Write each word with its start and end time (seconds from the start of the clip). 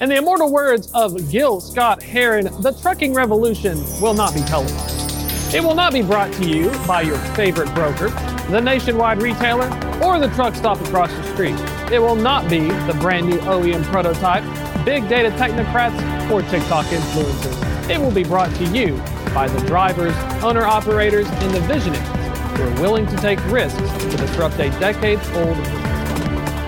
In 0.00 0.08
the 0.08 0.16
immortal 0.16 0.50
words 0.50 0.90
of 0.92 1.30
Gil 1.30 1.60
Scott 1.60 2.02
Heron, 2.02 2.46
the 2.60 2.72
trucking 2.82 3.14
revolution 3.14 3.78
will 4.00 4.12
not 4.12 4.34
be 4.34 4.40
televised. 4.40 5.54
It 5.54 5.62
will 5.62 5.76
not 5.76 5.92
be 5.92 6.02
brought 6.02 6.32
to 6.32 6.48
you 6.48 6.72
by 6.84 7.02
your 7.02 7.16
favorite 7.36 7.72
broker, 7.74 8.08
the 8.50 8.60
nationwide 8.60 9.22
retailer, 9.22 9.68
or 10.02 10.18
the 10.18 10.26
truck 10.34 10.56
stop 10.56 10.80
across 10.80 11.12
the 11.12 11.22
street. 11.32 11.54
It 11.92 12.00
will 12.00 12.16
not 12.16 12.50
be 12.50 12.58
the 12.58 12.98
brand 13.00 13.28
new 13.28 13.38
OEM 13.42 13.84
prototype, 13.84 14.42
big 14.84 15.08
data 15.08 15.30
technocrats, 15.36 15.94
or 16.28 16.42
TikTok 16.50 16.86
influencers. 16.86 17.88
It 17.88 18.00
will 18.00 18.10
be 18.10 18.24
brought 18.24 18.52
to 18.56 18.64
you 18.64 18.96
by 19.32 19.46
the 19.46 19.64
drivers, 19.64 20.16
owner 20.42 20.64
operators, 20.64 21.28
and 21.28 21.54
the 21.54 21.60
visionaries 21.60 22.58
who 22.58 22.64
are 22.64 22.80
willing 22.80 23.06
to 23.06 23.16
take 23.18 23.38
risks 23.46 23.78
to 23.78 24.16
disrupt 24.16 24.58
a 24.58 24.70
decades 24.80 25.28
old 25.36 25.56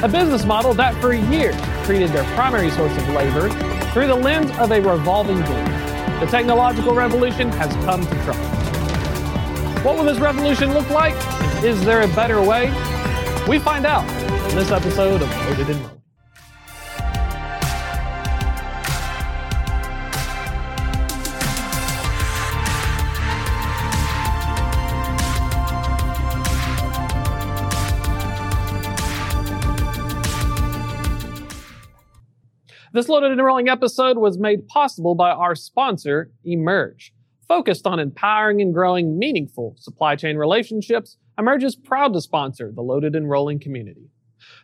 a 0.04 0.08
business 0.08 0.44
model 0.44 0.74
that 0.74 0.94
for 1.00 1.14
years 1.14 1.56
treated 1.86 2.10
their 2.10 2.24
primary 2.34 2.68
source 2.70 2.90
of 2.96 3.08
labor 3.10 3.48
through 3.92 4.08
the 4.08 4.14
lens 4.14 4.50
of 4.58 4.72
a 4.72 4.80
revolving 4.80 5.40
door. 5.42 5.64
The 6.18 6.26
technological 6.28 6.92
revolution 6.96 7.48
has 7.52 7.72
come 7.84 8.04
to 8.04 8.24
trucking. 8.24 9.84
What 9.84 9.96
will 9.96 10.04
this 10.04 10.18
revolution 10.18 10.74
look 10.74 10.90
like? 10.90 11.14
Is 11.62 11.84
there 11.84 12.00
a 12.00 12.08
better 12.08 12.42
way? 12.42 12.70
We 13.46 13.60
find 13.60 13.86
out 13.86 14.02
in 14.50 14.56
this 14.56 14.72
episode 14.72 15.22
of 15.22 15.28
Loaded 15.46 15.76
and. 15.76 16.05
This 32.96 33.08
Loaded 33.10 33.32
and 33.32 33.44
Rolling 33.44 33.68
episode 33.68 34.16
was 34.16 34.38
made 34.38 34.68
possible 34.68 35.14
by 35.14 35.30
our 35.30 35.54
sponsor, 35.54 36.32
Emerge. 36.44 37.12
Focused 37.46 37.86
on 37.86 37.98
empowering 37.98 38.62
and 38.62 38.72
growing 38.72 39.18
meaningful 39.18 39.76
supply 39.78 40.16
chain 40.16 40.38
relationships, 40.38 41.18
Emerge 41.36 41.62
is 41.62 41.76
proud 41.76 42.14
to 42.14 42.22
sponsor 42.22 42.72
the 42.74 42.80
Loaded 42.80 43.14
and 43.14 43.28
Rolling 43.28 43.60
community. 43.60 44.08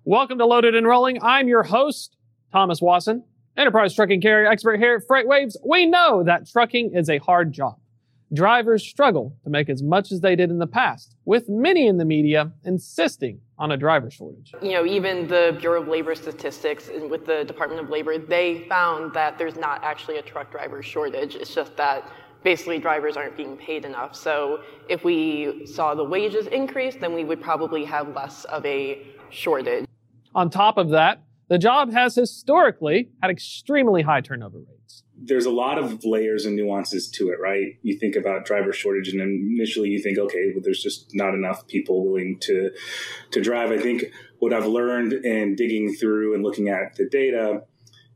Welcome 0.03 0.37
to 0.39 0.45
Loaded 0.45 0.75
and 0.75 0.85
Rolling. 0.85 1.23
I'm 1.23 1.47
your 1.47 1.63
host, 1.63 2.16
Thomas 2.51 2.81
Wasson, 2.81 3.23
enterprise 3.57 3.93
trucking 3.93 4.21
carrier 4.21 4.47
expert 4.47 4.79
here 4.79 4.95
at 4.95 5.07
FreightWaves. 5.07 5.55
We 5.65 5.85
know 5.85 6.23
that 6.23 6.47
trucking 6.47 6.95
is 6.95 7.09
a 7.09 7.17
hard 7.17 7.51
job. 7.51 7.77
Drivers 8.33 8.85
struggle 8.85 9.37
to 9.45 9.49
make 9.49 9.69
as 9.69 9.81
much 9.81 10.11
as 10.11 10.19
they 10.19 10.35
did 10.35 10.49
in 10.49 10.59
the 10.59 10.67
past, 10.67 11.15
with 11.23 11.47
many 11.47 11.87
in 11.87 11.97
the 11.97 12.03
media 12.03 12.51
insisting 12.65 13.39
on 13.57 13.71
a 13.71 13.77
driver 13.77 14.11
shortage. 14.11 14.53
You 14.61 14.73
know, 14.73 14.85
even 14.85 15.27
the 15.27 15.55
Bureau 15.59 15.81
of 15.81 15.87
Labor 15.87 16.13
Statistics 16.13 16.89
and 16.89 17.09
with 17.09 17.25
the 17.25 17.45
Department 17.45 17.81
of 17.81 17.89
Labor, 17.89 18.17
they 18.17 18.65
found 18.67 19.13
that 19.13 19.37
there's 19.37 19.55
not 19.55 19.81
actually 19.83 20.17
a 20.17 20.21
truck 20.21 20.51
driver 20.51 20.83
shortage. 20.83 21.35
It's 21.35 21.55
just 21.55 21.77
that 21.77 22.11
basically 22.43 22.79
drivers 22.79 23.15
aren't 23.15 23.37
being 23.37 23.55
paid 23.55 23.85
enough. 23.85 24.15
So 24.15 24.61
if 24.89 25.03
we 25.03 25.65
saw 25.65 25.95
the 25.95 26.03
wages 26.03 26.47
increase, 26.47 26.95
then 26.95 27.13
we 27.13 27.23
would 27.23 27.41
probably 27.41 27.85
have 27.85 28.13
less 28.13 28.43
of 28.45 28.65
a 28.65 29.07
shortage. 29.29 29.85
On 30.35 30.49
top 30.49 30.77
of 30.77 30.89
that, 30.89 31.23
the 31.49 31.57
job 31.57 31.91
has 31.93 32.15
historically 32.15 33.09
had 33.21 33.31
extremely 33.31 34.01
high 34.01 34.21
turnover 34.21 34.59
rates. 34.59 35.03
There's 35.19 35.45
a 35.45 35.51
lot 35.51 35.79
of 35.79 36.03
layers 36.03 36.45
and 36.45 36.55
nuances 36.55 37.09
to 37.11 37.29
it, 37.29 37.39
right? 37.41 37.77
You 37.81 37.97
think 37.97 38.15
about 38.15 38.45
driver 38.45 38.71
shortage, 38.71 39.09
and 39.09 39.21
initially 39.21 39.89
you 39.89 39.99
think, 40.01 40.17
okay, 40.17 40.51
well, 40.53 40.61
there's 40.63 40.83
just 40.83 41.09
not 41.13 41.33
enough 41.33 41.67
people 41.67 42.05
willing 42.05 42.37
to 42.41 42.71
to 43.31 43.41
drive. 43.41 43.71
I 43.71 43.79
think 43.79 44.05
what 44.39 44.53
I've 44.53 44.67
learned 44.67 45.13
in 45.13 45.55
digging 45.55 45.93
through 45.93 46.35
and 46.35 46.43
looking 46.43 46.69
at 46.69 46.95
the 46.95 47.07
data 47.09 47.63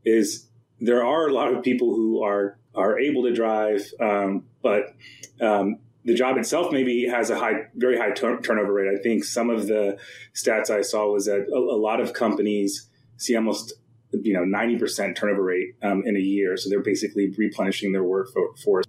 is 0.04 0.48
there 0.80 1.04
are 1.04 1.28
a 1.28 1.32
lot 1.32 1.52
of 1.52 1.62
people 1.62 1.94
who 1.94 2.22
are 2.22 2.58
are 2.74 2.98
able 2.98 3.24
to 3.24 3.32
drive, 3.32 3.82
um, 4.00 4.44
but 4.62 4.94
um, 5.40 5.78
the 6.04 6.14
job 6.14 6.36
itself 6.36 6.72
maybe 6.72 7.06
has 7.06 7.30
a 7.30 7.38
high, 7.38 7.66
very 7.74 7.98
high 7.98 8.10
turnover 8.10 8.72
rate. 8.72 8.88
I 8.92 9.02
think 9.02 9.24
some 9.24 9.50
of 9.50 9.66
the 9.66 9.98
stats 10.34 10.70
I 10.70 10.82
saw 10.82 11.12
was 11.12 11.26
that 11.26 11.46
a, 11.52 11.58
a 11.58 11.78
lot 11.78 12.00
of 12.00 12.12
companies 12.12 12.88
see 13.16 13.36
almost 13.36 13.74
you 14.12 14.34
know 14.34 14.42
90% 14.42 15.16
turnover 15.16 15.42
rate 15.42 15.74
um, 15.82 16.02
in 16.04 16.16
a 16.16 16.20
year. 16.20 16.56
So 16.56 16.68
they're 16.68 16.82
basically 16.82 17.32
replenishing 17.36 17.92
their 17.92 18.04
workforce. 18.04 18.84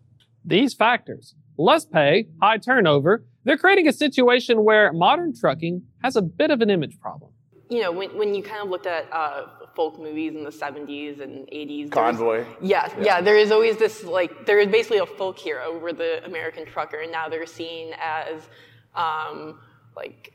These 0.46 0.74
factors, 0.74 1.36
less 1.58 1.86
pay, 1.86 2.28
high 2.42 2.58
turnover, 2.58 3.24
they're 3.46 3.58
creating 3.58 3.88
a 3.88 3.94
situation 3.94 4.64
where 4.64 4.92
modern 4.92 5.34
trucking 5.38 5.84
has 6.04 6.16
a 6.16 6.22
bit 6.22 6.52
of 6.52 6.62
an 6.62 6.70
image 6.70 7.00
problem. 7.00 7.32
You 7.70 7.82
know, 7.82 7.92
when, 7.92 8.18
when 8.18 8.36
you 8.36 8.44
kind 8.44 8.62
of 8.62 8.70
looked 8.70 8.86
at 8.86 9.12
uh, 9.12 9.48
folk 9.76 10.00
movies 10.00 10.36
in 10.36 10.44
the 10.44 10.50
70s 10.50 11.22
and 11.22 11.48
80s. 11.48 11.92
Convoy. 11.92 12.46
Yeah, 12.62 12.88
yeah, 12.98 13.04
yeah, 13.04 13.22
there 13.22 13.38
is 13.38 13.52
always 13.52 13.78
this, 13.78 14.04
like, 14.04 14.46
there 14.46 14.60
is 14.60 14.68
basically 14.68 15.00
a 15.00 15.06
folk 15.06 15.40
hero 15.40 15.66
over 15.66 15.94
the 15.94 16.24
American 16.26 16.66
trucker, 16.66 17.00
and 17.00 17.12
now 17.12 17.30
they're 17.30 17.46
seen 17.46 17.94
as, 18.00 18.48
um, 18.96 19.60
like, 19.96 20.34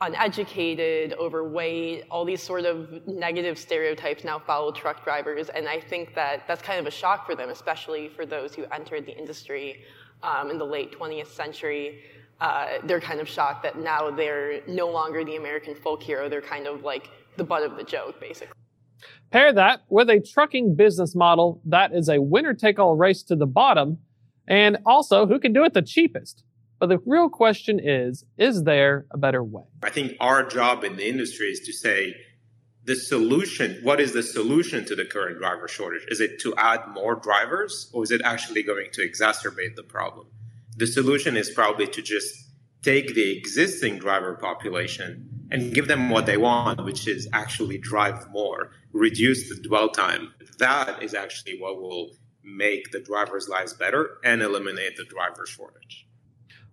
uneducated, 0.00 1.14
overweight, 1.18 2.04
all 2.10 2.24
these 2.24 2.42
sort 2.42 2.64
of 2.64 3.06
negative 3.06 3.58
stereotypes 3.58 4.24
now 4.24 4.38
follow 4.38 4.72
truck 4.72 5.04
drivers. 5.04 5.48
And 5.50 5.68
I 5.68 5.80
think 5.80 6.14
that 6.14 6.46
that's 6.48 6.62
kind 6.62 6.80
of 6.80 6.86
a 6.86 6.90
shock 6.90 7.26
for 7.26 7.34
them, 7.34 7.50
especially 7.50 8.08
for 8.08 8.24
those 8.24 8.54
who 8.54 8.64
entered 8.72 9.04
the 9.04 9.16
industry 9.16 9.84
um, 10.22 10.50
in 10.50 10.58
the 10.58 10.64
late 10.64 10.98
20th 10.98 11.28
century. 11.28 12.02
Uh, 12.40 12.78
they're 12.84 13.00
kind 13.00 13.20
of 13.20 13.28
shocked 13.28 13.62
that 13.62 13.78
now 13.78 14.10
they're 14.10 14.60
no 14.66 14.88
longer 14.88 15.24
the 15.24 15.36
American 15.36 15.74
folk 15.74 16.02
hero. 16.02 16.28
They're 16.28 16.40
kind 16.40 16.66
of 16.66 16.82
like 16.82 17.10
the 17.36 17.44
butt 17.44 17.62
of 17.62 17.76
the 17.76 17.84
joke, 17.84 18.18
basically. 18.18 18.54
Pair 19.30 19.52
that 19.52 19.82
with 19.88 20.08
a 20.08 20.20
trucking 20.20 20.74
business 20.74 21.14
model 21.14 21.60
that 21.66 21.92
is 21.94 22.08
a 22.08 22.20
winner 22.20 22.54
take 22.54 22.78
all 22.78 22.96
race 22.96 23.22
to 23.24 23.36
the 23.36 23.46
bottom, 23.46 23.98
and 24.48 24.78
also 24.86 25.26
who 25.26 25.38
can 25.38 25.52
do 25.52 25.64
it 25.64 25.74
the 25.74 25.82
cheapest. 25.82 26.42
But 26.80 26.88
the 26.88 26.98
real 27.04 27.28
question 27.28 27.78
is 27.78 28.24
is 28.38 28.64
there 28.64 29.06
a 29.10 29.18
better 29.18 29.44
way? 29.44 29.64
I 29.82 29.90
think 29.90 30.16
our 30.18 30.42
job 30.42 30.82
in 30.82 30.96
the 30.96 31.06
industry 31.06 31.48
is 31.48 31.60
to 31.60 31.72
say, 31.74 32.16
the 32.84 32.96
solution 32.96 33.78
what 33.82 34.00
is 34.00 34.14
the 34.14 34.22
solution 34.22 34.86
to 34.86 34.96
the 34.96 35.04
current 35.04 35.38
driver 35.38 35.68
shortage? 35.68 36.06
Is 36.08 36.20
it 36.22 36.40
to 36.40 36.54
add 36.56 36.80
more 36.94 37.14
drivers 37.14 37.90
or 37.92 38.02
is 38.02 38.10
it 38.10 38.22
actually 38.24 38.62
going 38.62 38.86
to 38.94 39.06
exacerbate 39.06 39.76
the 39.76 39.82
problem? 39.82 40.28
The 40.78 40.86
solution 40.86 41.36
is 41.36 41.50
probably 41.50 41.86
to 41.88 42.00
just 42.00 42.34
take 42.82 43.14
the 43.14 43.36
existing 43.36 43.98
driver 43.98 44.34
population 44.34 45.46
and 45.50 45.74
give 45.74 45.86
them 45.86 46.08
what 46.08 46.24
they 46.24 46.38
want 46.38 46.82
which 46.82 47.06
is 47.06 47.28
actually 47.34 47.76
drive 47.76 48.30
more 48.30 48.70
reduce 48.94 49.50
the 49.50 49.56
dwell 49.56 49.90
time. 49.90 50.32
That 50.58 51.02
is 51.02 51.12
actually 51.12 51.58
what 51.60 51.82
will 51.82 52.16
make 52.42 52.90
the 52.90 53.00
drivers 53.00 53.50
lives 53.50 53.74
better 53.74 54.16
and 54.24 54.40
eliminate 54.40 54.96
the 54.96 55.04
driver 55.04 55.44
shortage 55.44 56.06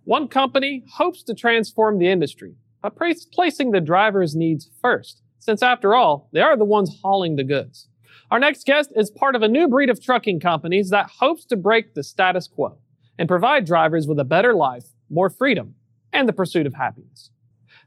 one 0.08 0.26
company 0.26 0.82
hopes 0.94 1.22
to 1.22 1.34
transform 1.34 1.98
the 1.98 2.08
industry 2.08 2.54
by 2.80 2.88
placing 3.30 3.72
the 3.72 3.80
driver's 3.82 4.34
needs 4.34 4.70
first, 4.80 5.20
since 5.38 5.62
after 5.62 5.94
all, 5.94 6.30
they 6.32 6.40
are 6.40 6.56
the 6.56 6.64
ones 6.64 6.98
hauling 7.02 7.36
the 7.36 7.44
goods. 7.44 7.88
Our 8.30 8.38
next 8.38 8.64
guest 8.64 8.90
is 8.96 9.10
part 9.10 9.36
of 9.36 9.42
a 9.42 9.48
new 9.48 9.68
breed 9.68 9.90
of 9.90 10.02
trucking 10.02 10.40
companies 10.40 10.88
that 10.88 11.10
hopes 11.20 11.44
to 11.44 11.56
break 11.56 11.92
the 11.92 12.02
status 12.02 12.48
quo 12.48 12.78
and 13.18 13.28
provide 13.28 13.66
drivers 13.66 14.06
with 14.06 14.18
a 14.18 14.24
better 14.24 14.54
life, 14.54 14.86
more 15.10 15.28
freedom, 15.28 15.74
and 16.10 16.26
the 16.26 16.32
pursuit 16.32 16.66
of 16.66 16.72
happiness. 16.72 17.28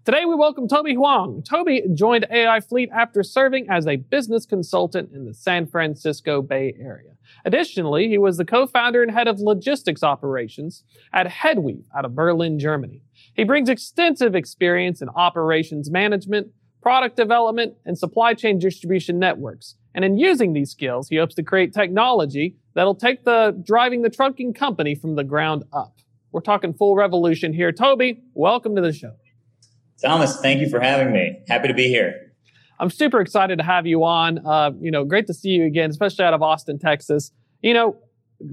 Today 0.03 0.25
we 0.25 0.33
welcome 0.33 0.67
Toby 0.67 0.95
Huang. 0.95 1.43
Toby 1.43 1.83
joined 1.93 2.25
AI 2.31 2.59
Fleet 2.59 2.89
after 2.91 3.21
serving 3.21 3.69
as 3.69 3.85
a 3.85 3.97
business 3.97 4.47
consultant 4.47 5.11
in 5.13 5.25
the 5.25 5.33
San 5.35 5.67
Francisco 5.67 6.41
Bay 6.41 6.75
Area. 6.79 7.11
Additionally, 7.45 8.07
he 8.07 8.17
was 8.17 8.37
the 8.37 8.45
co-founder 8.45 9.03
and 9.03 9.11
head 9.11 9.27
of 9.27 9.39
logistics 9.39 10.01
operations 10.01 10.83
at 11.13 11.27
Headweave 11.27 11.83
out 11.95 12.03
of 12.03 12.15
Berlin, 12.15 12.57
Germany. 12.57 13.03
He 13.35 13.43
brings 13.43 13.69
extensive 13.69 14.33
experience 14.33 15.03
in 15.03 15.09
operations 15.09 15.91
management, 15.91 16.47
product 16.81 17.15
development, 17.15 17.75
and 17.85 17.95
supply 17.95 18.33
chain 18.33 18.57
distribution 18.57 19.19
networks. 19.19 19.75
And 19.93 20.03
in 20.03 20.17
using 20.17 20.53
these 20.53 20.71
skills, 20.71 21.09
he 21.09 21.17
hopes 21.17 21.35
to 21.35 21.43
create 21.43 21.75
technology 21.75 22.55
that'll 22.73 22.95
take 22.95 23.23
the 23.23 23.55
driving 23.63 24.01
the 24.01 24.09
trucking 24.09 24.55
company 24.55 24.95
from 24.95 25.15
the 25.15 25.23
ground 25.23 25.63
up. 25.71 25.99
We're 26.31 26.41
talking 26.41 26.73
full 26.73 26.95
revolution 26.95 27.53
here. 27.53 27.71
Toby, 27.71 28.23
welcome 28.33 28.75
to 28.75 28.81
the 28.81 28.93
show. 28.93 29.11
Thomas, 30.03 30.37
thank 30.41 30.59
you 30.61 30.69
for 30.69 30.79
having 30.79 31.11
me. 31.13 31.39
Happy 31.47 31.67
to 31.67 31.73
be 31.73 31.87
here. 31.87 32.33
I'm 32.79 32.89
super 32.89 33.21
excited 33.21 33.57
to 33.57 33.63
have 33.63 33.85
you 33.85 34.03
on. 34.03 34.45
Uh, 34.45 34.71
you 34.79 34.89
know, 34.89 35.05
great 35.05 35.27
to 35.27 35.33
see 35.33 35.49
you 35.49 35.65
again, 35.65 35.91
especially 35.91 36.25
out 36.25 36.33
of 36.33 36.41
Austin, 36.41 36.79
Texas. 36.79 37.31
You 37.61 37.75
know, 37.75 37.97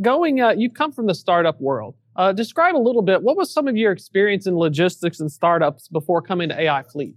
going, 0.03 0.41
uh, 0.41 0.51
you 0.51 0.71
come 0.71 0.93
from 0.93 1.07
the 1.07 1.15
startup 1.15 1.61
world. 1.61 1.95
Uh, 2.15 2.33
describe 2.33 2.77
a 2.77 2.79
little 2.79 3.01
bit. 3.01 3.23
What 3.23 3.37
was 3.37 3.51
some 3.51 3.69
of 3.69 3.77
your 3.77 3.93
experience 3.93 4.47
in 4.47 4.57
logistics 4.57 5.21
and 5.21 5.33
startups 5.33 5.89
before 5.89 6.21
coming 6.21 6.51
to 6.51 6.61
AI 6.61 6.83
Fleet? 6.83 7.15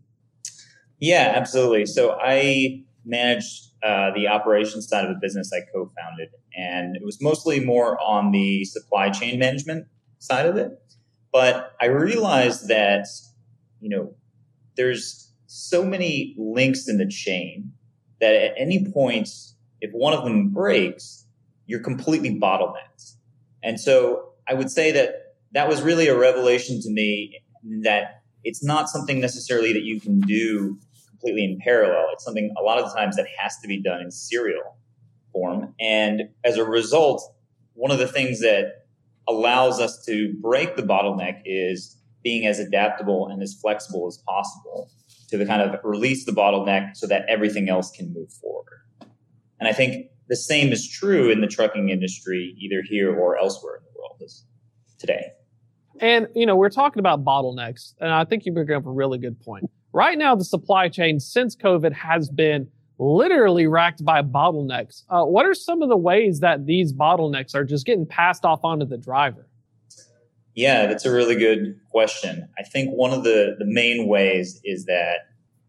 Yeah, 1.00 1.34
absolutely. 1.36 1.88
So 1.88 2.18
I 2.22 2.84
managed 3.04 3.72
uh, 3.84 4.12
the 4.14 4.28
operations 4.28 4.88
side 4.88 5.04
of 5.04 5.12
a 5.12 5.20
business 5.20 5.52
I 5.52 5.62
co-founded, 5.74 6.30
and 6.56 6.96
it 6.96 7.04
was 7.04 7.22
mostly 7.22 7.60
more 7.60 8.00
on 8.00 8.32
the 8.32 8.64
supply 8.64 9.10
chain 9.10 9.40
management 9.40 9.88
side 10.20 10.46
of 10.46 10.56
it. 10.56 10.72
But 11.34 11.76
I 11.82 11.86
realized 11.88 12.68
that 12.68 13.08
you 13.80 13.90
know 13.90 14.14
there's 14.76 15.32
so 15.48 15.84
many 15.84 16.36
links 16.38 16.88
in 16.88 16.98
the 16.98 17.08
chain 17.08 17.74
that 18.20 18.34
at 18.34 18.54
any 18.58 18.90
point, 18.92 19.30
if 19.82 19.92
one 19.92 20.14
of 20.14 20.24
them 20.24 20.50
breaks, 20.50 21.26
you're 21.66 21.82
completely 21.82 22.40
bottlenecked. 22.40 23.16
And 23.64 23.80
so 23.80 24.34
I 24.48 24.54
would 24.54 24.72
say 24.72 24.92
that 24.92 25.36
that 25.54 25.68
was 25.68 25.82
really 25.82 26.08
a 26.08 26.18
revelation 26.18 26.82
to 26.82 26.90
me 26.90 27.42
that 27.84 28.22
it's 28.44 28.64
not 28.64 28.90
something 28.90 29.20
necessarily 29.20 29.74
that 29.74 29.84
you 29.84 30.00
can 30.00 30.20
do 30.22 30.80
completely 31.10 31.44
in 31.44 31.60
parallel. 31.60 32.08
It's 32.14 32.24
something 32.24 32.54
a 32.58 32.62
lot 32.62 32.80
of 32.80 32.90
the 32.90 32.96
times 32.96 33.16
that 33.18 33.28
has 33.38 33.58
to 33.62 33.68
be 33.68 33.82
done 33.82 34.02
in 34.02 34.12
serial 34.12 34.78
form. 35.32 35.76
And 35.80 36.30
as 36.44 36.58
a 36.58 36.64
result, 36.64 37.22
one 37.74 37.92
of 37.92 38.00
the 38.00 38.08
things 38.08 38.42
that 38.42 38.86
allows 39.28 39.80
us 39.80 40.04
to 40.06 40.34
break 40.42 40.76
the 40.76 40.84
bottleneck 40.84 41.42
is 41.46 41.98
being 42.24 42.46
as 42.46 42.60
adaptable 42.60 43.28
and 43.28 43.42
as 43.42 43.58
flexible 43.60 44.08
as 44.08 44.18
possible 44.28 44.90
to 45.30 45.38
the 45.38 45.46
kind 45.46 45.62
of 45.62 45.80
release 45.84 46.26
the 46.26 46.32
bottleneck 46.32 46.96
so 46.96 47.08
that 47.08 47.26
everything 47.28 47.70
else 47.70 47.92
can 47.92 48.14
move 48.14 48.32
forward. 48.34 48.82
And 49.60 49.68
I 49.68 49.74
think 49.74 50.08
the 50.28 50.36
same 50.36 50.72
is 50.72 50.90
true 50.90 51.30
in 51.30 51.42
the 51.42 51.48
trucking 51.48 51.90
industry, 51.90 52.56
either 52.60 52.82
here 52.84 53.18
or 53.18 53.38
elsewhere 53.38 53.76
in 53.76 53.84
the 53.84 54.00
world 54.00 54.22
today. 55.00 55.32
And, 56.00 56.28
you 56.36 56.46
know, 56.46 56.56
we're 56.56 56.70
talking 56.70 57.00
about 57.00 57.24
bottlenecks, 57.24 57.94
and 58.00 58.12
I 58.12 58.26
think 58.26 58.46
you 58.46 58.54
bring 58.54 58.72
up 58.72 58.86
a 58.86 58.92
really 58.92 59.20
good 59.20 59.40
point. 59.42 59.70
Right 59.94 60.18
now, 60.18 60.36
the 60.36 60.46
supply 60.46 60.90
chain 60.90 61.20
since 61.20 61.56
COVID 61.56 61.94
has 61.94 62.30
been 62.30 62.68
literally 62.98 63.68
racked 63.68 64.04
by 64.06 64.22
bottlenecks. 64.22 65.04
Uh, 65.10 65.26
what 65.26 65.46
are 65.46 65.54
some 65.54 65.82
of 65.82 65.90
the 65.90 65.98
ways 65.98 66.40
that 66.40 66.66
these 66.66 66.94
bottlenecks 66.94 67.54
are 67.54 67.66
just 67.66 67.86
getting 67.86 68.06
passed 68.06 68.46
off 68.46 68.62
onto 68.64 68.86
the 68.86 68.98
driver? 68.98 69.48
Yeah, 70.62 70.86
that's 70.86 71.06
a 71.06 71.12
really 71.12 71.36
good 71.36 71.80
question. 71.90 72.48
I 72.56 72.62
think 72.62 72.92
one 72.92 73.14
of 73.14 73.24
the, 73.24 73.56
the 73.58 73.66
main 73.66 74.08
ways 74.08 74.62
is 74.64 74.86
that, 74.86 75.22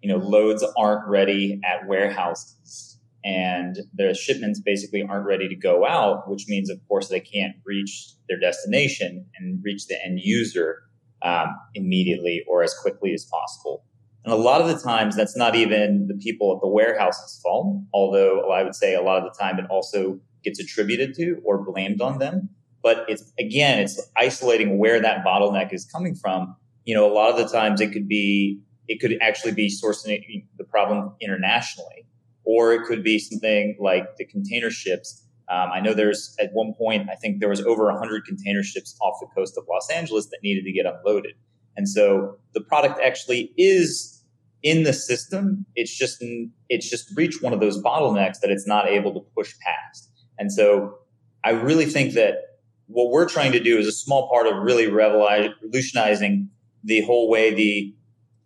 you 0.03 0.11
know, 0.11 0.19
loads 0.19 0.63
aren't 0.77 1.09
ready 1.09 1.59
at 1.65 1.89
warehouses 1.89 2.99
and 3.25 3.79
the 3.95 4.13
shipments 4.13 4.61
basically 4.61 5.03
aren't 5.03 5.25
ready 5.25 5.49
to 5.49 5.57
go 5.57 5.87
out, 5.87 6.29
which 6.29 6.45
means, 6.47 6.69
of 6.69 6.79
course, 6.89 7.09
they 7.09 7.21
can't 7.21 7.57
reach 7.65 8.13
their 8.29 8.39
destination 8.39 9.25
and 9.39 9.65
reach 9.65 9.87
the 9.87 9.97
end 10.05 10.21
user 10.23 10.83
um, 11.23 11.57
immediately 11.75 12.45
or 12.47 12.63
as 12.63 12.75
quickly 12.75 13.15
as 13.15 13.25
possible. 13.25 13.87
And 14.27 14.35
a 14.35 14.37
lot 14.37 14.61
of 14.61 14.69
the 14.69 14.77
times, 14.77 15.17
that's 15.17 15.39
not 15.39 15.55
even 15.55 16.07
the 16.07 16.19
people 16.23 16.55
at 16.55 16.61
the 16.61 16.69
warehouse's 16.69 17.41
fault, 17.43 17.83
although 17.95 18.51
I 18.51 18.63
would 18.63 18.75
say 18.75 18.95
a 18.95 19.01
lot 19.01 19.25
of 19.25 19.33
the 19.33 19.43
time 19.43 19.59
it 19.59 19.65
also 19.71 20.21
gets 20.45 20.61
attributed 20.61 21.15
to 21.15 21.41
or 21.47 21.65
blamed 21.65 22.03
on 22.03 22.19
them. 22.19 22.51
But 22.83 23.05
it's 23.09 23.33
again, 23.39 23.79
it's 23.79 24.01
isolating 24.17 24.79
where 24.79 25.01
that 25.01 25.25
bottleneck 25.25 25.73
is 25.73 25.85
coming 25.85 26.15
from. 26.15 26.57
You 26.85 26.95
know, 26.95 27.11
a 27.11 27.13
lot 27.13 27.31
of 27.31 27.37
the 27.37 27.47
times 27.47 27.81
it 27.81 27.93
could 27.93 28.09
be, 28.09 28.61
it 28.89 29.01
could 29.01 29.17
actually 29.21 29.53
be 29.53 29.69
sourcing 29.71 30.45
the 30.59 30.65
problem 30.65 31.15
internationally, 31.21 32.07
or 32.45 32.73
it 32.73 32.85
could 32.87 33.05
be 33.05 33.19
something 33.19 33.77
like 33.81 34.17
the 34.17 34.25
container 34.27 34.71
ships. 34.71 35.25
Um, 35.49 35.71
I 35.73 35.81
know 35.81 35.95
there's 35.95 36.35
at 36.41 36.51
one 36.53 36.73
point, 36.77 37.09
I 37.11 37.15
think 37.15 37.41
there 37.41 37.49
was 37.49 37.61
over 37.61 37.85
100 37.87 38.25
container 38.25 38.63
ships 38.63 38.97
off 39.01 39.15
the 39.21 39.29
coast 39.35 39.57
of 39.57 39.65
Los 39.69 39.89
Angeles 39.91 40.27
that 40.27 40.39
needed 40.43 40.65
to 40.65 40.73
get 40.73 40.87
unloaded. 40.87 41.35
And 41.77 41.89
so 41.89 42.39
the 42.55 42.61
product 42.61 43.01
actually 43.03 43.53
is 43.57 44.23
in 44.63 44.85
the 44.85 44.93
system. 44.93 45.67
It's 45.75 45.97
just, 45.97 46.25
it's 46.69 46.89
just 46.89 47.17
reached 47.17 47.43
one 47.43 47.53
of 47.53 47.61
those 47.61 47.83
bottlenecks 47.83 48.41
that 48.41 48.51
it's 48.51 48.67
not 48.67 48.89
able 48.89 49.13
to 49.15 49.21
push 49.37 49.55
past. 49.61 50.11
And 50.39 50.53
so 50.53 50.99
I 51.45 51.51
really 51.51 51.87
think 51.87 52.15
that 52.15 52.52
what 52.93 53.11
we're 53.11 53.29
trying 53.29 53.53
to 53.53 53.61
do 53.61 53.79
is 53.79 53.87
a 53.87 53.93
small 53.93 54.29
part 54.29 54.47
of 54.47 54.63
really 54.63 54.87
revolutionizing 54.87 56.49
the 56.85 57.01
whole 57.03 57.29
way 57.29 57.55
the 57.55 57.95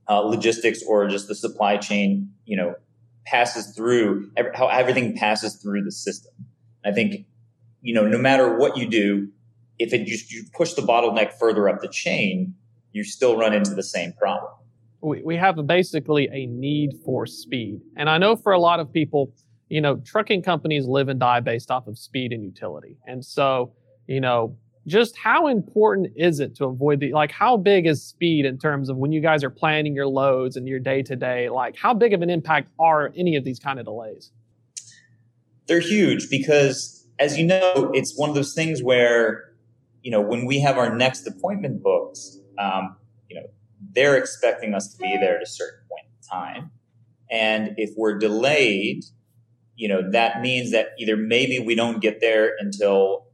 uh, 0.09 0.21
logistics 0.21 0.83
or 0.83 1.09
just 1.09 1.29
the 1.29 1.35
supply 1.35 1.77
chain, 1.77 2.31
you 2.45 2.57
know, 2.57 2.75
passes 3.25 3.75
through 3.75 4.31
how 4.55 4.69
everything 4.69 5.17
passes 5.17 5.57
through 5.57 5.83
the 5.83 5.91
system. 5.91 6.33
I 6.85 6.93
think, 6.93 7.27
you 7.83 7.93
know, 7.93 8.07
no 8.07 8.19
matter 8.19 8.57
what 8.57 8.77
you 8.77 8.89
do, 8.89 9.29
if 9.79 9.93
it 9.93 10.07
just 10.07 10.33
you 10.33 10.45
push 10.55 10.75
the 10.75 10.83
bottleneck 10.83 11.33
further 11.33 11.69
up 11.69 11.81
the 11.81 11.89
chain, 11.89 12.55
you 12.93 13.05
still 13.05 13.37
run 13.37 13.53
into 13.53 13.75
the 13.75 13.83
same 13.83 14.13
problem. 14.13 14.53
We, 15.03 15.23
we 15.23 15.37
have 15.37 15.57
basically 15.67 16.29
a 16.33 16.47
need 16.47 16.95
for 17.05 17.27
speed. 17.27 17.81
And 17.97 18.09
I 18.09 18.19
know 18.19 18.37
for 18.37 18.53
a 18.53 18.61
lot 18.61 18.81
of 18.81 18.93
people, 18.93 19.33
you 19.69 19.81
know, 19.81 19.97
trucking 19.97 20.43
companies 20.43 20.87
live 20.87 21.09
and 21.09 21.19
die 21.19 21.41
based 21.41 21.71
off 21.71 21.89
of 21.89 21.99
speed 21.99 22.33
and 22.33 22.43
utility. 22.45 22.97
And 23.07 23.25
so, 23.25 23.73
you 24.07 24.21
know, 24.21 24.57
just 24.87 25.17
how 25.17 25.49
important 25.49 26.13
is 26.15 26.39
it 26.39 26.55
to 26.57 26.65
avoid 26.65 27.01
the 27.01 27.13
like 27.13 27.33
how 27.33 27.57
big 27.57 27.87
is 27.87 28.05
speed 28.05 28.45
in 28.45 28.57
terms 28.59 28.89
of 28.89 28.97
when 28.97 29.13
you 29.13 29.21
guys 29.21 29.43
are 29.43 29.51
planning 29.51 29.95
your 29.95 30.07
loads 30.07 30.57
and 30.57 30.69
your 30.69 30.79
day 30.79 31.03
to 31.03 31.17
day 31.17 31.49
like 31.49 31.77
how 31.77 31.93
big 31.93 32.13
of 32.13 32.23
an 32.23 32.31
impact 32.31 32.69
are 32.79 33.13
any 33.17 33.37
of 33.37 33.45
these 33.45 33.59
kind 33.59 33.79
of 33.79 33.85
delays? 33.85 34.31
They're 35.67 35.81
huge 35.81 36.31
because 36.31 37.05
as 37.19 37.37
you 37.37 37.47
know 37.47 37.91
it's 37.95 38.17
one 38.17 38.29
of 38.29 38.37
those 38.37 38.55
things 38.55 38.83
where 38.83 39.53
you 40.03 40.11
know 40.13 40.21
when 40.21 40.47
we 40.47 40.61
have 40.61 40.79
our 40.79 40.95
next 40.95 41.27
appointment 41.27 41.83
booked 41.83 42.21
um, 42.59 42.97
you 43.29 43.41
know 43.41 43.47
they're 43.93 44.17
expecting 44.17 44.73
us 44.73 44.95
to 44.95 44.99
be 44.99 45.17
there 45.19 45.37
at 45.37 45.43
a 45.43 45.47
certain 45.47 45.81
point 45.91 46.07
in 46.07 46.29
time. 46.29 46.71
And 47.29 47.75
if 47.77 47.91
we're 47.97 48.19
delayed 48.19 49.03
you 49.75 49.89
know 49.89 50.11
that 50.13 50.41
means 50.41 50.71
that 50.71 50.91
either 51.01 51.17
maybe 51.17 51.59
we 51.59 51.75
don't 51.75 52.01
get 52.01 52.21
there 52.21 52.53
until 52.61 53.26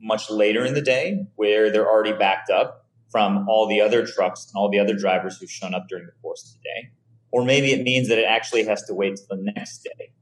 much 0.00 0.30
later 0.30 0.64
in 0.64 0.74
the 0.74 0.82
day 0.82 1.24
where 1.36 1.70
they're 1.70 1.88
already 1.88 2.12
backed 2.12 2.50
up 2.50 2.86
from 3.10 3.48
all 3.48 3.66
the 3.66 3.80
other 3.80 4.06
trucks 4.06 4.46
and 4.46 4.60
all 4.60 4.70
the 4.70 4.78
other 4.78 4.94
drivers 4.94 5.38
who've 5.38 5.50
shown 5.50 5.74
up 5.74 5.86
during 5.88 6.06
the 6.06 6.12
course 6.22 6.44
of 6.44 6.60
the 6.60 6.68
day. 6.68 6.90
Or 7.30 7.44
maybe 7.44 7.72
it 7.72 7.82
means 7.82 8.08
that 8.08 8.18
it 8.18 8.26
actually 8.26 8.64
has 8.64 8.82
to 8.84 8.94
wait 8.94 9.16
till 9.16 9.36
the 9.36 9.52
next 9.54 9.84
day. 9.84 10.12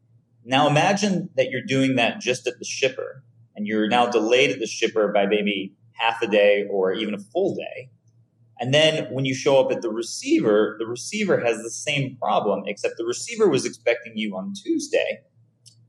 Now 0.45 0.69
imagine 0.69 1.31
that 1.37 1.51
you're 1.51 1.65
doing 1.65 1.97
that 1.97 2.21
just 2.21 2.47
at 2.47 2.59
the 2.59 2.65
shipper 2.65 3.25
and 3.57 3.67
you're 3.67 3.89
now 3.89 4.07
delayed 4.07 4.51
at 4.51 4.59
the 4.59 4.67
shipper 4.67 5.09
by 5.13 5.27
maybe 5.27 5.75
half 5.93 6.21
a 6.23 6.27
day 6.27 6.67
or 6.71 6.93
even 6.93 7.15
a 7.15 7.19
full 7.19 7.55
day. 7.55 7.91
And 8.61 8.73
then 8.73 9.13
when 9.13 9.25
you 9.25 9.35
show 9.35 9.59
up 9.59 9.73
at 9.73 9.83
the 9.83 9.91
receiver, 9.91 10.77
the 10.79 10.87
receiver 10.87 11.41
has 11.41 11.63
the 11.63 11.71
same 11.71 12.17
problem, 12.17 12.63
except 12.67 12.97
the 12.97 13.05
receiver 13.05 13.49
was 13.49 13.65
expecting 13.65 14.17
you 14.17 14.37
on 14.37 14.53
Tuesday. 14.55 15.23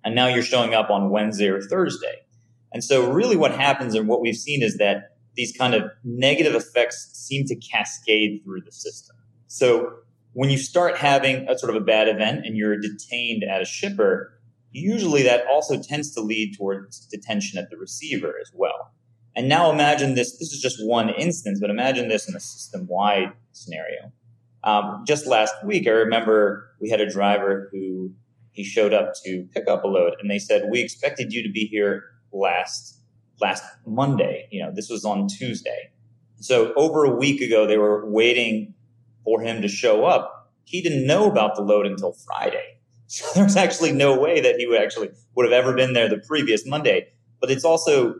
And 0.03 0.15
now 0.15 0.27
you're 0.27 0.43
showing 0.43 0.73
up 0.73 0.89
on 0.89 1.09
Wednesday 1.09 1.47
or 1.49 1.61
Thursday. 1.61 2.24
And 2.75 2.83
so 2.83 3.09
really 3.09 3.37
what 3.37 3.53
happens 3.53 3.95
and 3.95 4.05
what 4.05 4.19
we've 4.19 4.35
seen 4.35 4.61
is 4.61 4.75
that 4.79 5.15
these 5.37 5.55
kind 5.55 5.73
of 5.73 5.83
negative 6.03 6.55
effects 6.55 7.09
seem 7.13 7.45
to 7.45 7.55
cascade 7.55 8.41
through 8.43 8.63
the 8.65 8.71
system. 8.73 9.15
So 9.47 9.93
when 10.33 10.49
you 10.49 10.57
start 10.57 10.97
having 10.97 11.47
a 11.47 11.57
sort 11.57 11.73
of 11.73 11.81
a 11.81 11.85
bad 11.85 12.09
event 12.09 12.45
and 12.45 12.57
you're 12.57 12.77
detained 12.77 13.45
at 13.45 13.61
a 13.61 13.65
shipper, 13.65 14.37
usually 14.73 15.23
that 15.23 15.45
also 15.49 15.81
tends 15.81 16.13
to 16.15 16.19
lead 16.19 16.57
towards 16.57 17.05
detention 17.05 17.57
at 17.57 17.69
the 17.69 17.77
receiver 17.77 18.33
as 18.41 18.51
well. 18.53 18.91
And 19.37 19.47
now 19.47 19.71
imagine 19.71 20.15
this, 20.15 20.33
this 20.37 20.51
is 20.51 20.59
just 20.59 20.85
one 20.85 21.07
instance, 21.11 21.61
but 21.61 21.69
imagine 21.69 22.09
this 22.09 22.27
in 22.27 22.35
a 22.35 22.41
system 22.41 22.87
wide 22.89 23.31
scenario. 23.53 24.11
Um, 24.65 25.05
just 25.07 25.27
last 25.27 25.53
week, 25.63 25.87
I 25.87 25.91
remember 25.91 26.71
we 26.81 26.89
had 26.89 26.99
a 26.99 27.09
driver 27.09 27.69
who 27.71 28.11
he 28.51 28.65
showed 28.65 28.93
up 28.93 29.13
to 29.23 29.47
pick 29.53 29.69
up 29.69 29.85
a 29.85 29.87
load 29.87 30.15
and 30.19 30.29
they 30.29 30.39
said, 30.39 30.63
we 30.69 30.81
expected 30.81 31.31
you 31.31 31.41
to 31.41 31.49
be 31.49 31.67
here 31.67 32.03
last 32.39 32.99
last 33.41 33.63
Monday. 33.85 34.47
You 34.51 34.63
know, 34.63 34.71
this 34.73 34.89
was 34.89 35.05
on 35.05 35.27
Tuesday. 35.27 35.91
So 36.37 36.73
over 36.75 37.05
a 37.05 37.15
week 37.15 37.41
ago, 37.41 37.65
they 37.65 37.77
were 37.77 38.09
waiting 38.09 38.73
for 39.23 39.41
him 39.41 39.61
to 39.61 39.67
show 39.67 40.05
up. 40.05 40.51
He 40.63 40.81
didn't 40.81 41.05
know 41.07 41.29
about 41.29 41.55
the 41.55 41.61
load 41.61 41.85
until 41.85 42.13
Friday. 42.13 42.63
So 43.07 43.23
there's 43.35 43.55
actually 43.55 43.91
no 43.91 44.19
way 44.19 44.41
that 44.41 44.55
he 44.55 44.65
would 44.65 44.81
actually 44.81 45.11
would 45.35 45.45
have 45.45 45.53
ever 45.53 45.75
been 45.75 45.93
there 45.93 46.09
the 46.09 46.17
previous 46.17 46.65
Monday. 46.65 47.09
But 47.39 47.51
it's 47.51 47.63
also 47.63 48.15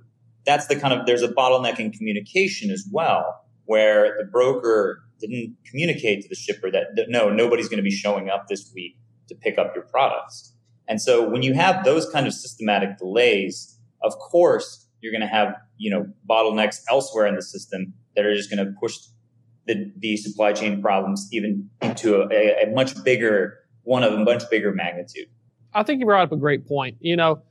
that's 0.46 0.68
the 0.68 0.76
kind 0.76 0.94
of 0.94 1.08
there's 1.08 1.24
a 1.24 1.28
bottleneck 1.28 1.80
in 1.80 1.92
communication 1.92 2.70
as 2.70 2.88
well, 2.92 3.46
where 3.66 4.16
the 4.20 4.26
broker 4.26 5.04
didn't 5.20 5.56
communicate 5.66 6.22
to 6.22 6.30
the 6.30 6.36
shipper 6.36 6.70
that, 6.72 6.96
that 6.96 7.10
no, 7.10 7.32
nobody's 7.32 7.68
going 7.68 7.78
to 7.78 7.84
be 7.84 7.92
showing 7.92 8.30
up 8.30 8.48
this 8.48 8.72
week 8.76 8.98
to 9.28 9.36
pick 9.36 9.58
up 9.58 9.74
your 9.74 9.86
products. 9.86 10.54
And 10.88 11.02
so 11.02 11.28
when 11.28 11.42
you 11.42 11.54
have 11.56 11.84
those 11.84 12.08
kind 12.10 12.28
of 12.28 12.34
systematic 12.34 12.98
delays, 12.98 13.75
of 14.04 14.14
course 14.20 14.88
you're 15.02 15.12
going 15.12 15.22
to 15.22 15.28
have 15.28 15.56
you 15.78 15.90
know 15.92 16.06
bottlenecks 16.30 16.78
elsewhere 16.90 17.28
in 17.28 17.36
the 17.36 17.42
system 17.42 17.94
that 18.16 18.26
are 18.26 18.36
just 18.36 18.50
going 18.50 18.66
to 18.66 18.72
push 18.80 18.96
the, 19.68 19.92
the 19.98 20.16
supply 20.18 20.54
chain 20.54 20.82
problems 20.82 21.28
even 21.32 21.70
into 21.82 22.22
a, 22.32 22.64
a 22.64 22.72
much 22.74 23.04
bigger 23.04 23.60
one 23.84 24.04
of 24.04 24.14
a 24.14 24.18
much 24.18 24.44
bigger 24.50 24.72
magnitude. 24.72 25.28
I 25.74 25.84
think 25.84 26.00
you 26.00 26.06
brought 26.06 26.24
up 26.24 26.32
a 26.32 26.38
great 26.38 26.68
point. 26.68 26.98
You 27.00 27.16
know, 27.16 27.42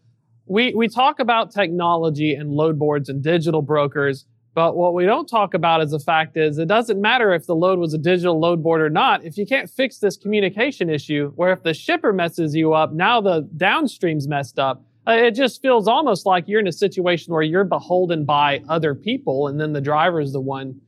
we 0.46 0.74
we 0.74 0.88
talk 0.88 1.20
about 1.20 1.52
technology 1.52 2.34
and 2.34 2.50
load 2.50 2.78
boards 2.78 3.08
and 3.08 3.22
digital 3.22 3.62
brokers, 3.62 4.26
But 4.54 4.76
what 4.76 4.94
we 4.94 5.04
don't 5.04 5.26
talk 5.26 5.52
about 5.52 5.80
as 5.80 5.92
a 5.92 5.98
fact 5.98 6.36
is 6.36 6.58
it 6.58 6.68
doesn't 6.68 7.00
matter 7.00 7.34
if 7.34 7.46
the 7.46 7.56
load 7.56 7.80
was 7.80 7.92
a 7.92 7.98
digital 7.98 8.38
load 8.38 8.62
board 8.62 8.80
or 8.80 8.90
not. 8.90 9.24
If 9.24 9.36
you 9.36 9.46
can't 9.46 9.68
fix 9.68 9.98
this 9.98 10.16
communication 10.16 10.88
issue, 10.88 11.32
where 11.34 11.52
if 11.52 11.64
the 11.64 11.74
shipper 11.74 12.12
messes 12.12 12.54
you 12.54 12.72
up, 12.72 12.92
now 12.92 13.20
the 13.20 13.48
downstream's 13.56 14.28
messed 14.28 14.58
up. 14.58 14.84
Uh, 15.06 15.12
it 15.12 15.32
just 15.32 15.60
feels 15.60 15.86
almost 15.86 16.24
like 16.24 16.44
you're 16.46 16.60
in 16.60 16.66
a 16.66 16.72
situation 16.72 17.32
where 17.32 17.42
you're 17.42 17.64
beholden 17.64 18.24
by 18.24 18.62
other 18.68 18.94
people, 18.94 19.48
and 19.48 19.60
then 19.60 19.72
the 19.72 19.80
driver 19.80 20.20
is 20.20 20.32
the 20.32 20.40
one, 20.40 20.80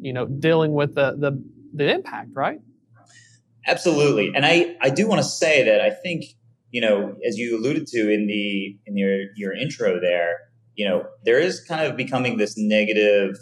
you 0.00 0.12
know, 0.12 0.26
dealing 0.26 0.72
with 0.72 0.94
the 0.94 1.16
the, 1.16 1.42
the 1.72 1.90
impact, 1.90 2.28
right? 2.34 2.60
Absolutely, 3.66 4.32
and 4.34 4.44
I 4.44 4.76
I 4.82 4.90
do 4.90 5.08
want 5.08 5.20
to 5.20 5.28
say 5.28 5.64
that 5.64 5.80
I 5.80 5.90
think 5.90 6.24
you 6.72 6.80
know, 6.80 7.14
as 7.26 7.36
you 7.36 7.58
alluded 7.58 7.86
to 7.88 8.12
in 8.12 8.26
the 8.26 8.76
in 8.86 8.96
your 8.96 9.26
your 9.36 9.54
intro 9.54 10.00
there, 10.00 10.36
you 10.74 10.88
know, 10.88 11.04
there 11.24 11.38
is 11.38 11.60
kind 11.60 11.86
of 11.86 11.96
becoming 11.96 12.38
this 12.38 12.56
negative 12.56 13.36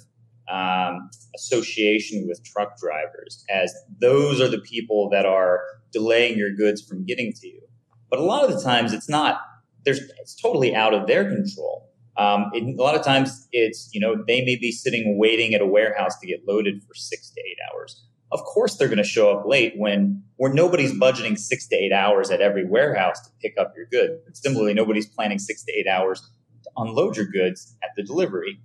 um, 0.51 1.09
association 1.37 2.27
with 2.29 2.45
truck 2.45 2.77
drivers, 2.79 3.45
as 3.49 3.73
those 4.01 4.41
are 4.41 4.49
the 4.49 4.59
people 4.59 5.09
that 5.11 5.25
are 5.25 5.63
delaying 5.93 6.37
your 6.37 6.53
goods 6.53 6.83
from 6.83 7.05
getting 7.05 7.33
to 7.33 7.47
you. 7.47 7.63
But 8.11 8.19
a 8.19 8.25
lot 8.25 8.45
of 8.45 8.53
the 8.53 8.61
times, 8.61 8.93
it's 8.93 9.09
not. 9.09 9.41
There's 9.85 10.01
it's 10.21 10.41
totally 10.41 10.75
out 10.75 10.95
of 10.95 11.07
their 11.07 11.25
control. 11.25 11.89
Um, 12.17 12.51
it, 12.53 12.79
a 12.79 12.83
lot 12.83 12.97
of 12.97 13.05
times, 13.05 13.49
it's 13.53 13.89
you 13.93 14.01
know 14.01 14.17
they 14.27 14.45
may 14.45 14.57
be 14.57 14.73
sitting 14.73 15.19
waiting 15.19 15.55
at 15.55 15.61
a 15.61 15.67
warehouse 15.67 16.19
to 16.21 16.27
get 16.27 16.47
loaded 16.47 16.83
for 16.83 16.95
six 16.95 17.31
to 17.31 17.41
eight 17.41 17.59
hours 17.73 18.05
of 18.33 18.45
course 18.45 18.77
they're 18.77 18.89
going 18.89 18.99
to 18.99 19.05
show 19.05 19.37
up 19.37 19.47
late 19.47 19.75
when 19.77 20.23
where 20.37 20.53
nobody's 20.53 20.93
budgeting 20.93 21.39
six 21.39 21.67
to 21.69 21.77
eight 21.77 21.93
hours 21.93 22.31
at 22.31 22.41
every 22.41 22.65
warehouse 22.65 23.21
to 23.21 23.31
pick 23.43 23.55
up 23.59 23.75
your 23.77 23.87
goods. 23.87 24.41
Similarly, 24.41 24.75
nobody's 24.75 25.07
planning 25.07 25.39
six 25.39 25.65
to 25.65 25.73
eight 25.73 25.87
hours 25.87 26.21
to 26.63 26.71
unload 26.77 27.17
your 27.17 27.27
goods 27.27 27.77
at 27.83 27.91
the 27.97 28.03
delivery. 28.03 28.61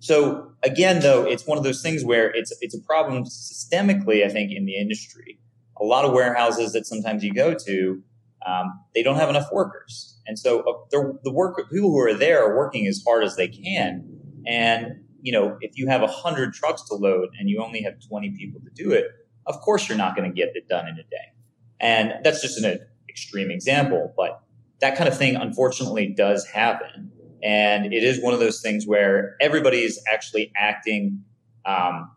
So 0.00 0.52
again, 0.62 1.00
though, 1.00 1.24
it's 1.24 1.46
one 1.46 1.58
of 1.58 1.64
those 1.64 1.82
things 1.82 2.04
where 2.04 2.30
it's 2.30 2.56
it's 2.60 2.74
a 2.74 2.80
problem 2.80 3.24
systemically. 3.24 4.24
I 4.24 4.28
think 4.28 4.52
in 4.52 4.66
the 4.66 4.76
industry, 4.76 5.38
a 5.80 5.84
lot 5.84 6.04
of 6.04 6.12
warehouses 6.12 6.72
that 6.72 6.86
sometimes 6.86 7.24
you 7.24 7.32
go 7.32 7.54
to, 7.66 8.02
um, 8.46 8.80
they 8.94 9.02
don't 9.02 9.16
have 9.16 9.28
enough 9.28 9.48
workers, 9.52 10.20
and 10.26 10.38
so 10.38 10.60
uh, 10.60 10.98
the 11.22 11.32
work 11.32 11.56
people 11.70 11.90
who 11.90 11.98
are 12.00 12.14
there 12.14 12.44
are 12.44 12.56
working 12.56 12.86
as 12.86 13.02
hard 13.06 13.24
as 13.24 13.36
they 13.36 13.48
can, 13.48 14.04
and 14.46 15.00
you 15.22 15.32
know, 15.32 15.58
if 15.60 15.76
you 15.76 15.88
have 15.88 16.00
100 16.00 16.54
trucks 16.54 16.82
to 16.84 16.94
load 16.94 17.30
and 17.38 17.48
you 17.48 17.62
only 17.62 17.82
have 17.82 17.94
20 18.08 18.30
people 18.30 18.60
to 18.60 18.70
do 18.70 18.92
it, 18.92 19.06
of 19.46 19.60
course 19.60 19.88
you're 19.88 19.98
not 19.98 20.16
going 20.16 20.28
to 20.28 20.34
get 20.34 20.50
it 20.54 20.68
done 20.68 20.86
in 20.86 20.94
a 20.94 21.02
day. 21.02 21.32
And 21.80 22.14
that's 22.24 22.40
just 22.42 22.62
an 22.62 22.78
extreme 23.08 23.50
example, 23.50 24.12
but 24.16 24.42
that 24.80 24.96
kind 24.96 25.08
of 25.08 25.16
thing 25.16 25.36
unfortunately 25.36 26.14
does 26.16 26.46
happen. 26.46 27.10
And 27.42 27.92
it 27.92 28.02
is 28.02 28.22
one 28.22 28.34
of 28.34 28.40
those 28.40 28.60
things 28.60 28.86
where 28.86 29.36
everybody 29.40 29.78
is 29.78 30.02
actually 30.12 30.52
acting, 30.56 31.24
um, 31.64 32.10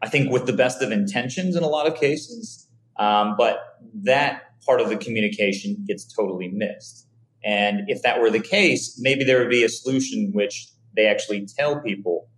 I 0.00 0.08
think, 0.08 0.30
with 0.30 0.46
the 0.46 0.52
best 0.52 0.82
of 0.82 0.90
intentions 0.90 1.54
in 1.56 1.62
a 1.62 1.68
lot 1.68 1.86
of 1.86 1.98
cases. 1.98 2.68
Um, 2.98 3.34
but 3.36 3.58
that 3.94 4.51
part 4.64 4.80
of 4.80 4.88
the 4.88 4.96
communication 4.96 5.84
gets 5.86 6.04
totally 6.04 6.48
missed. 6.48 7.06
And 7.44 7.88
if 7.88 8.02
that 8.02 8.20
were 8.20 8.30
the 8.30 8.40
case, 8.40 8.98
maybe 9.00 9.24
there 9.24 9.40
would 9.40 9.50
be 9.50 9.64
a 9.64 9.68
solution 9.68 10.30
which 10.32 10.68
they 10.94 11.06
actually 11.06 11.46
tell 11.46 11.80
people, 11.80 12.28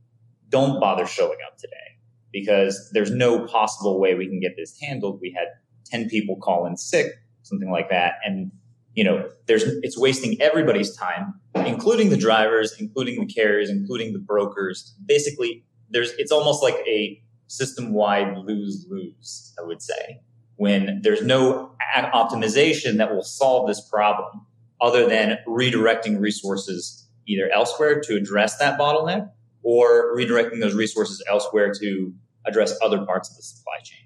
don't 0.48 0.80
bother 0.80 1.06
showing 1.06 1.38
up 1.46 1.58
today 1.58 1.98
because 2.32 2.90
there's 2.92 3.10
no 3.10 3.46
possible 3.46 4.00
way 4.00 4.14
we 4.14 4.26
can 4.26 4.40
get 4.40 4.56
this 4.56 4.78
handled. 4.80 5.20
We 5.20 5.34
had 5.36 5.48
10 5.86 6.08
people 6.08 6.36
call 6.36 6.66
in 6.66 6.76
sick, 6.76 7.12
something 7.42 7.70
like 7.70 7.90
that. 7.90 8.14
And, 8.24 8.50
you 8.94 9.04
know, 9.04 9.28
there's, 9.46 9.64
it's 9.82 9.98
wasting 9.98 10.40
everybody's 10.40 10.96
time, 10.96 11.40
including 11.54 12.10
the 12.10 12.16
drivers, 12.16 12.74
including 12.78 13.20
the 13.20 13.32
carriers, 13.32 13.68
including 13.68 14.12
the 14.12 14.18
brokers. 14.18 14.94
Basically, 15.04 15.64
there's, 15.90 16.12
it's 16.12 16.32
almost 16.32 16.62
like 16.62 16.76
a 16.86 17.22
system 17.46 17.92
wide 17.92 18.36
lose 18.38 18.86
lose, 18.88 19.54
I 19.58 19.66
would 19.66 19.82
say, 19.82 20.20
when 20.56 21.00
there's 21.02 21.22
no 21.22 21.72
optimization 21.96 22.98
that 22.98 23.14
will 23.14 23.22
solve 23.22 23.66
this 23.66 23.80
problem 23.80 24.46
other 24.80 25.08
than 25.08 25.38
redirecting 25.46 26.20
resources 26.20 27.08
either 27.26 27.50
elsewhere 27.52 28.00
to 28.00 28.16
address 28.16 28.58
that 28.58 28.78
bottleneck 28.78 29.30
or 29.62 30.14
redirecting 30.16 30.60
those 30.60 30.74
resources 30.74 31.22
elsewhere 31.28 31.72
to 31.72 32.12
address 32.46 32.78
other 32.82 33.04
parts 33.04 33.30
of 33.30 33.36
the 33.36 33.42
supply 33.42 33.78
chain. 33.82 34.00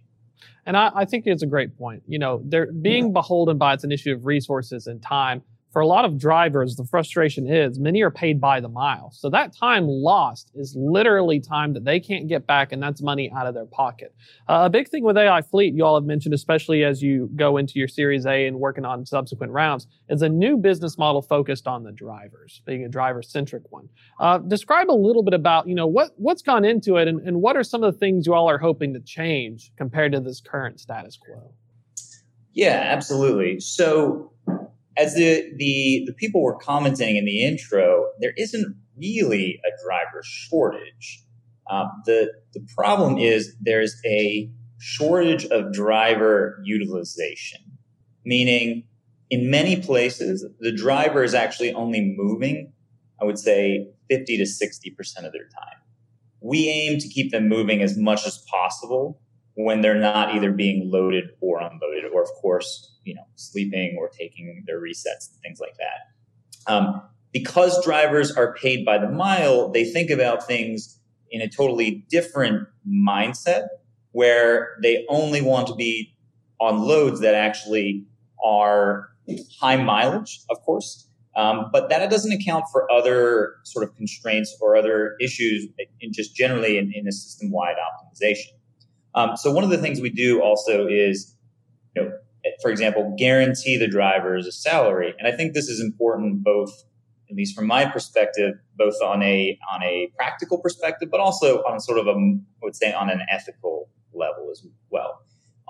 And 0.65 0.77
I, 0.77 0.91
I 0.95 1.05
think 1.05 1.27
it's 1.27 1.43
a 1.43 1.47
great 1.47 1.77
point. 1.77 2.03
You 2.07 2.19
know, 2.19 2.43
they're 2.45 2.71
being 2.71 3.07
yeah. 3.07 3.13
beholden 3.13 3.59
by 3.59 3.75
it's 3.75 3.85
an 3.85 3.91
issue 3.91 4.13
of 4.13 4.27
resources 4.27 4.87
and 4.87 5.03
time 5.03 5.43
for 5.73 5.81
a 5.81 5.87
lot 5.87 6.05
of 6.05 6.19
drivers, 6.19 6.77
the 6.77 6.85
frustration 6.85 7.47
is 7.47 7.79
many 7.79 8.03
are 8.03 8.11
paid 8.11 8.41
by 8.41 8.61
the 8.61 8.69
mile. 8.69 9.11
So 9.13 9.29
that 9.31 9.55
time 9.55 9.87
lost 9.87 10.51
is 10.55 10.75
literally 10.77 11.41
time 11.41 11.75
that 11.75 11.85
they 11.85 12.01
can't 12.01 12.27
get 12.27 12.47
back, 12.47 12.73
and 12.73 12.83
that's 12.83 13.03
money 13.03 13.31
out 13.37 13.47
of 13.47 13.55
their 13.55 13.67
pocket. 13.67 14.15
Uh, 14.49 14.63
a 14.65 14.71
big 14.71 14.89
thing 14.89 15.05
with 15.05 15.19
AI 15.19 15.43
Fleet, 15.43 15.75
you 15.75 15.85
all 15.85 15.95
have 15.95 16.05
mentioned, 16.05 16.35
especially 16.35 16.85
as 16.85 17.03
you 17.03 17.31
go 17.37 17.59
into 17.59 17.79
your 17.79 17.89
Series 17.89 18.27
A 18.27 18.47
and 18.47 18.59
working 18.59 18.85
on 18.85 19.05
subsequent 19.05 19.53
rounds, 19.53 19.87
is 20.09 20.23
a 20.23 20.29
new 20.29 20.57
business 20.57 20.97
model 20.97 21.21
focused 21.21 21.67
on 21.67 21.85
the 21.85 21.93
drivers, 21.93 22.63
being 22.65 22.85
a 22.85 22.89
driver-centric 22.89 23.71
one. 23.71 23.89
Uh, 24.19 24.39
describe 24.39 24.91
a 24.91 24.93
little 24.93 25.23
bit 25.23 25.35
about, 25.35 25.69
you 25.69 25.75
know, 25.75 25.87
what 25.87 26.13
what's 26.17 26.43
gone 26.43 26.65
into 26.65 26.97
it, 26.97 27.09
and, 27.09 27.21
and 27.27 27.43
what 27.43 27.57
are 27.57 27.65
some 27.65 27.83
of 27.83 27.93
the 27.93 27.99
things 27.99 28.27
you 28.27 28.35
all 28.35 28.49
are 28.49 28.59
hoping 28.59 28.95
to 28.95 29.01
change 29.01 29.71
compared 29.77 30.13
to 30.13 30.21
this 30.21 30.41
current 30.41 30.81
status 30.81 31.19
quo. 31.19 31.53
Yeah, 32.59 32.83
absolutely. 32.87 33.61
So 33.61 34.33
as 34.99 35.15
the, 35.15 35.45
the, 35.57 36.05
the 36.07 36.13
people 36.13 36.43
were 36.43 36.57
commenting 36.57 37.17
in 37.17 37.25
the 37.25 37.45
intro, 37.45 38.07
there 38.21 38.33
isn't 38.37 38.77
really 38.97 39.61
a 39.65 39.85
driver 39.85 40.23
shortage. 40.25 41.25
Um, 41.71 41.91
the, 42.05 42.33
the 42.55 42.67
problem 42.77 43.19
is 43.19 43.55
there's 43.61 43.95
a 44.05 44.51
shortage 44.79 45.45
of 45.47 45.73
driver 45.73 46.61
utilization, 46.65 47.61
meaning 48.25 48.85
in 49.31 49.51
many 49.51 49.77
places, 49.77 50.45
the 50.61 50.73
driver 50.73 51.23
is 51.23 51.35
actually 51.35 51.73
only 51.75 52.15
moving, 52.17 52.73
I 53.21 53.25
would 53.25 53.39
say, 53.39 53.89
50 54.11 54.39
to 54.39 54.45
60% 54.45 55.27
of 55.27 55.33
their 55.33 55.49
time. 55.49 55.79
We 56.41 56.69
aim 56.69 56.99
to 56.99 57.09
keep 57.09 57.31
them 57.31 57.49
moving 57.49 57.83
as 57.83 57.97
much 57.97 58.27
as 58.27 58.43
possible 58.51 59.21
when 59.59 59.81
they're 59.81 59.97
not 59.99 60.37
either 60.37 60.53
being 60.53 60.89
loaded 60.89 61.31
or 61.41 61.59
unloaded, 61.61 62.05
or 62.15 62.23
of 62.23 62.29
course, 62.41 62.95
you 63.03 63.13
know, 63.13 63.25
sleeping 63.35 63.97
or 63.99 64.09
taking 64.09 64.63
their 64.69 64.81
resets 64.81 65.33
and 65.33 65.41
things 65.43 65.59
like 65.59 65.75
that. 65.79 66.73
Um, 66.73 67.03
because 67.33 67.85
drivers 67.85 68.31
are 68.31 68.55
paid 68.55 68.85
by 68.85 68.99
the 68.99 69.09
mile, 69.09 69.69
they 69.69 69.85
think 69.85 70.11
about 70.11 70.47
things 70.47 71.01
in 71.33 71.41
a 71.41 71.49
totally 71.49 72.07
different 72.09 72.69
mindset 72.89 73.67
where 74.13 74.79
they 74.81 75.05
only 75.09 75.43
want 75.43 75.67
to 75.67 75.75
be 75.75 76.15
on 76.61 76.79
loads 76.79 77.19
that 77.21 77.35
actually 77.35 78.07
are 78.45 79.09
high 79.61 79.77
mileage, 79.77 80.41
of 80.51 80.61
course. 80.63 81.09
Um, 81.35 81.67
but 81.73 81.89
that 81.89 82.09
doesn't 82.11 82.33
account 82.33 82.67
for 82.71 82.91
other 82.93 83.57
sort 83.65 83.89
of 83.89 83.95
constraints 83.97 84.57
or 84.61 84.77
other 84.77 85.17
issues 85.21 85.67
in 86.01 86.13
just 86.13 86.37
generally 86.37 86.79
in, 86.79 86.93
in 86.95 87.09
a 87.09 87.13
system 87.13 87.51
wide 87.51 87.77
optimization. 87.77 88.58
Um, 89.19 89.37
so 89.37 89.51
one 89.51 89.65
of 89.65 89.71
the 89.71 89.79
things 89.79 90.01
we 90.01 90.11
do 90.11 90.41
also 90.41 90.87
is, 90.87 91.35
you 91.97 92.03
know, 92.03 92.13
for 92.63 92.71
example, 92.71 93.17
guarantee 93.19 93.77
the 93.77 93.89
drivers 93.89 94.47
a 94.47 94.53
salary, 94.53 95.13
and 95.19 95.27
I 95.27 95.37
think 95.37 95.55
this 95.55 95.67
is 95.69 95.81
important 95.81 96.45
both, 96.45 96.71
at 97.29 97.35
least 97.35 97.57
from 97.57 97.67
my 97.67 97.85
perspective, 97.85 98.55
both 98.77 98.95
on 99.03 99.21
a 99.25 99.59
on 99.73 99.83
a 99.83 100.13
practical 100.17 100.59
perspective, 100.59 101.09
but 101.11 101.19
also 101.19 101.59
on 101.65 101.81
sort 101.81 101.99
of 101.99 102.07
a, 102.07 102.13
I 102.13 102.63
would 102.63 102.77
say, 102.77 102.93
on 102.93 103.11
an 103.11 103.23
ethical 103.29 103.91
level 104.15 104.51
as 104.53 104.65
well. 104.89 105.21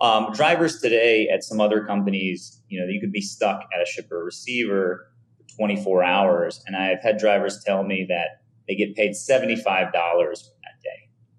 Um, 0.02 0.30
drivers 0.34 0.82
today 0.82 1.28
at 1.28 1.42
some 1.42 1.58
other 1.58 1.86
companies, 1.86 2.62
you 2.68 2.78
know, 2.78 2.86
you 2.86 3.00
could 3.00 3.12
be 3.12 3.22
stuck 3.22 3.62
at 3.74 3.80
a 3.80 3.86
shipper 3.86 4.22
receiver 4.22 5.10
for 5.38 5.56
24 5.56 6.04
hours, 6.04 6.62
and 6.66 6.76
I've 6.76 7.02
had 7.02 7.16
drivers 7.16 7.64
tell 7.64 7.82
me 7.82 8.04
that 8.10 8.42
they 8.68 8.74
get 8.74 8.94
paid 8.94 9.12
$75 9.12 9.92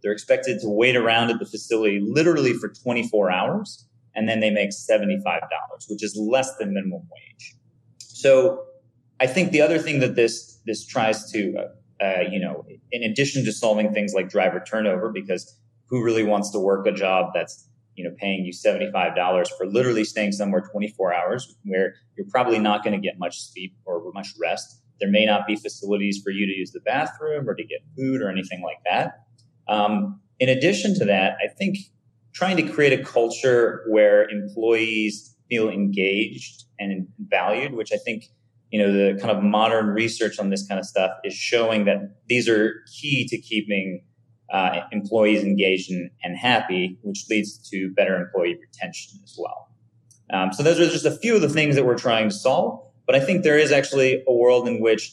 they're 0.01 0.12
expected 0.12 0.60
to 0.62 0.70
wait 0.70 0.96
around 0.96 1.29
at 1.29 1.39
the 1.39 1.46
facility 1.46 2.00
literally 2.01 2.53
for 2.53 2.70
24 2.70 3.32
hours, 3.32 3.86
and 4.15 4.27
then 4.27 4.39
they 4.39 4.50
make 4.50 4.72
$75, 4.72 5.22
which 5.89 6.03
is 6.03 6.15
less 6.15 6.56
than 6.58 6.74
minimum 6.74 7.01
wage. 7.12 7.56
So 7.98 8.65
I 9.20 9.27
think 9.27 9.51
the 9.51 9.62
other 9.62 9.79
thing 9.79 10.00
that 10.00 10.15
this 10.15 10.60
this 10.65 10.86
tries 10.86 11.32
to, 11.32 11.56
uh, 11.58 12.03
uh, 12.03 12.22
you 12.29 12.39
know, 12.39 12.65
in 12.91 13.03
addition 13.03 13.44
to 13.46 13.51
solving 13.51 13.94
things 13.94 14.13
like 14.13 14.29
driver 14.29 14.63
turnover, 14.65 15.12
because 15.12 15.60
who 15.89 16.03
really 16.03 16.24
wants 16.24 16.51
to 16.51 16.60
work 16.60 16.86
a 16.88 16.91
job 16.91 17.32
that's 17.34 17.68
you 17.96 18.06
know 18.06 18.15
paying 18.18 18.46
you 18.46 18.53
$75 18.53 19.48
for 19.58 19.65
literally 19.65 20.06
staying 20.06 20.32
somewhere 20.32 20.62
24 20.62 21.13
hours 21.13 21.56
where 21.65 21.96
you're 22.15 22.27
probably 22.29 22.60
not 22.60 22.84
going 22.84 23.00
to 23.00 23.06
get 23.06 23.20
much 23.20 23.41
sleep 23.41 23.75
or 23.86 24.01
much 24.13 24.29
rest 24.39 24.82
there 25.01 25.10
may 25.10 25.25
not 25.25 25.46
be 25.48 25.56
facilities 25.56 26.22
for 26.24 26.29
you 26.29 26.46
to 26.46 26.53
use 26.53 26.72
the 26.72 26.79
bathroom 26.82 27.48
or 27.48 27.56
to 27.56 27.63
get 27.63 27.79
food 27.98 28.22
or 28.22 28.29
anything 28.29 28.62
like 28.63 28.77
that 28.86 29.25
um, 29.70 30.20
in 30.40 30.50
addition 30.50 30.94
to 30.96 31.06
that, 31.06 31.38
I 31.44 31.48
think 31.48 31.78
trying 32.34 32.58
to 32.58 32.64
create 32.64 33.00
a 33.00 33.04
culture 33.04 33.86
where 33.90 34.28
employees 34.30 35.36
feel 35.50 35.70
engaged 35.70 36.64
and 36.80 37.08
valued, 37.30 37.74
which 37.74 37.92
I 37.94 37.98
think 37.98 38.26
you 38.72 38.80
know, 38.80 38.92
the 38.92 39.20
kind 39.20 39.36
of 39.36 39.44
modern 39.44 39.88
research 39.88 40.40
on 40.40 40.50
this 40.50 40.68
kind 40.68 40.80
of 40.80 40.86
stuff 40.86 41.12
is 41.24 41.34
showing 41.34 41.86
that 41.86 42.18
these 42.28 42.48
are 42.48 42.84
key 43.00 43.28
to 43.28 43.38
keeping 43.38 44.04
uh, 44.54 44.82
employees 44.92 45.44
engaged 45.44 45.92
and, 45.92 46.10
and, 46.24 46.38
happy, 46.38 46.98
which 47.04 47.26
leads 47.30 47.58
to 47.70 47.92
better 47.92 48.16
employee 48.16 48.58
retention 48.60 49.20
as 49.24 49.36
well. 49.38 49.70
Um, 50.32 50.54
so 50.54 50.64
those 50.64 50.80
are 50.80 50.88
just 50.88 51.06
a 51.06 51.18
few 51.18 51.36
of 51.36 51.42
the 51.42 51.50
things 51.50 51.76
that 51.76 51.86
we're 51.86 51.98
trying 51.98 52.30
to 52.30 52.36
solve. 52.36 52.84
But 53.06 53.16
I 53.16 53.20
think 53.20 53.44
there 53.44 53.58
is 53.58 53.72
actually 53.72 54.24
a 54.28 54.34
world 54.34 54.68
in 54.68 54.82
which 54.82 55.12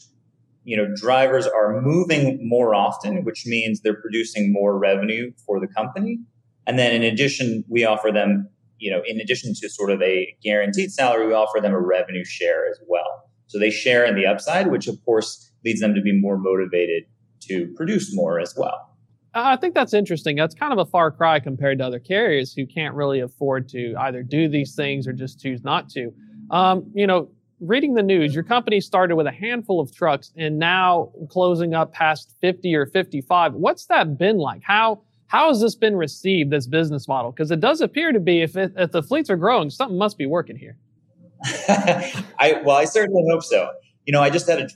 you 0.67 0.75
know 0.75 0.85
drivers 0.95 1.47
are 1.47 1.81
moving 1.81 2.37
more 2.41 2.75
often, 2.75 3.23
which 3.23 3.45
means 3.45 3.79
they're 3.79 4.01
producing 4.01 4.51
more 4.51 4.77
revenue 4.77 5.31
for 5.45 5.61
the 5.61 5.67
company. 5.67 6.19
And 6.67 6.77
then 6.77 6.93
in 6.93 7.03
addition, 7.03 7.63
we 7.69 7.85
offer 7.85 8.11
them, 8.11 8.49
you 8.77 8.91
know, 8.91 9.01
in 9.05 9.21
addition 9.21 9.53
to 9.61 9.69
sort 9.69 9.91
of 9.91 10.01
a 10.01 10.35
guaranteed 10.43 10.91
salary, 10.91 11.25
we 11.25 11.33
offer 11.33 11.61
them 11.61 11.73
a 11.73 11.79
revenue 11.79 12.25
share 12.25 12.69
as 12.69 12.77
well. 12.85 13.31
So 13.47 13.57
they 13.57 13.71
share 13.71 14.03
in 14.03 14.15
the 14.15 14.25
upside, 14.25 14.69
which 14.69 14.89
of 14.89 14.97
course 15.05 15.49
leads 15.63 15.79
them 15.79 15.95
to 15.95 16.01
be 16.01 16.11
more 16.19 16.37
motivated 16.37 17.03
to 17.43 17.73
produce 17.77 18.13
more 18.13 18.37
as 18.37 18.53
well. 18.57 18.93
I 19.33 19.55
think 19.55 19.73
that's 19.73 19.93
interesting. 19.93 20.35
That's 20.35 20.53
kind 20.53 20.73
of 20.73 20.79
a 20.79 20.85
far 20.85 21.11
cry 21.11 21.39
compared 21.39 21.77
to 21.77 21.85
other 21.85 21.99
carriers 21.99 22.51
who 22.51 22.65
can't 22.65 22.93
really 22.93 23.21
afford 23.21 23.69
to 23.69 23.95
either 23.99 24.21
do 24.21 24.49
these 24.49 24.75
things 24.75 25.07
or 25.07 25.13
just 25.13 25.39
choose 25.39 25.63
not 25.63 25.87
to. 25.91 26.11
Um, 26.51 26.91
you 26.93 27.07
know, 27.07 27.29
reading 27.59 27.95
the 27.95 28.03
news, 28.03 28.33
your 28.33 28.43
company 28.43 28.79
started 28.79 29.15
with 29.15 29.27
a 29.27 29.31
handful 29.31 29.79
of 29.79 29.93
trucks 29.95 30.31
and 30.35 30.59
now 30.59 31.11
closing 31.29 31.73
up 31.73 31.93
past 31.93 32.35
50 32.41 32.75
or 32.75 32.85
55. 32.85 33.53
What's 33.53 33.85
that 33.87 34.17
been 34.17 34.37
like? 34.37 34.61
How 34.63 35.01
how 35.27 35.49
has 35.49 35.59
this 35.59 35.75
been 35.75 35.97
received, 35.97 36.51
this 36.51 36.67
business 36.67 37.07
model? 37.07 37.31
Because 37.31 37.51
it 37.51 37.59
does 37.59 37.81
appear 37.81 38.13
to 38.13 38.19
be, 38.19 38.41
if, 38.41 38.55
it, 38.55 38.71
if 38.77 38.93
the 38.93 39.03
fleets 39.03 39.29
are 39.29 39.35
growing, 39.35 39.69
something 39.69 39.97
must 39.97 40.17
be 40.17 40.25
working 40.25 40.55
here. 40.55 40.77
I 41.45 42.61
well, 42.63 42.77
I 42.77 42.85
certainly 42.85 43.23
hope 43.29 43.43
so. 43.43 43.69
You 44.05 44.13
know, 44.13 44.23
I 44.23 44.29
just 44.29 44.47
had 44.47 44.59
a 44.61 44.67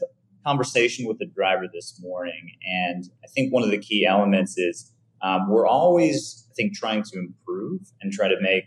conversation 0.46 1.08
with 1.08 1.20
the 1.20 1.26
driver 1.26 1.66
this 1.74 2.00
morning, 2.02 2.52
and 2.68 3.06
I 3.24 3.28
think 3.28 3.54
one 3.54 3.64
of 3.64 3.72
the 3.72 3.78
key 3.80 4.06
elements 4.06 4.58
is 4.58 4.92
um, 5.24 5.50
we're 5.50 5.66
always, 5.66 6.46
I 6.52 6.54
think, 6.56 6.76
trying 6.76 7.04
to 7.04 7.18
improve 7.18 7.82
and 8.02 8.12
try 8.12 8.28
to 8.28 8.40
make 8.42 8.66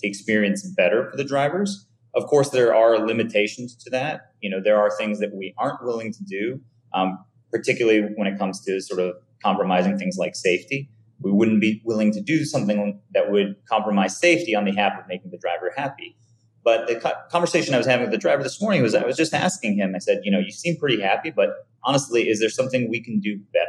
the 0.00 0.08
experience 0.08 0.62
better 0.76 1.10
for 1.10 1.16
the 1.16 1.24
drivers. 1.24 1.86
Of 2.16 2.26
course, 2.26 2.50
there 2.50 2.74
are 2.74 2.98
limitations 2.98 3.74
to 3.76 3.90
that. 3.90 4.32
You 4.40 4.50
know, 4.50 4.60
there 4.62 4.78
are 4.78 4.90
things 4.96 5.18
that 5.20 5.34
we 5.34 5.54
aren't 5.58 5.82
willing 5.84 6.12
to 6.12 6.24
do, 6.24 6.60
um, 6.92 7.18
particularly 7.50 8.02
when 8.16 8.26
it 8.26 8.38
comes 8.38 8.64
to 8.64 8.80
sort 8.80 9.00
of 9.00 9.16
compromising 9.42 9.98
things 9.98 10.16
like 10.18 10.36
safety. 10.36 10.90
We 11.20 11.32
wouldn't 11.32 11.60
be 11.60 11.82
willing 11.84 12.12
to 12.12 12.20
do 12.20 12.44
something 12.44 13.00
that 13.12 13.30
would 13.30 13.56
compromise 13.68 14.16
safety 14.16 14.54
on 14.54 14.64
behalf 14.64 14.92
of 14.98 15.06
making 15.08 15.30
the 15.30 15.38
driver 15.38 15.72
happy. 15.76 16.16
But 16.64 16.86
the 16.86 17.14
conversation 17.30 17.74
I 17.74 17.78
was 17.78 17.86
having 17.86 18.06
with 18.06 18.12
the 18.12 18.18
driver 18.18 18.42
this 18.42 18.60
morning 18.60 18.82
was 18.82 18.94
I 18.94 19.04
was 19.04 19.16
just 19.16 19.34
asking 19.34 19.76
him, 19.76 19.94
I 19.94 19.98
said, 19.98 20.20
you 20.24 20.30
know, 20.30 20.38
you 20.38 20.50
seem 20.50 20.76
pretty 20.78 21.00
happy, 21.00 21.30
but 21.30 21.50
honestly, 21.84 22.28
is 22.28 22.40
there 22.40 22.48
something 22.48 22.88
we 22.88 23.02
can 23.02 23.20
do 23.20 23.38
better? 23.52 23.66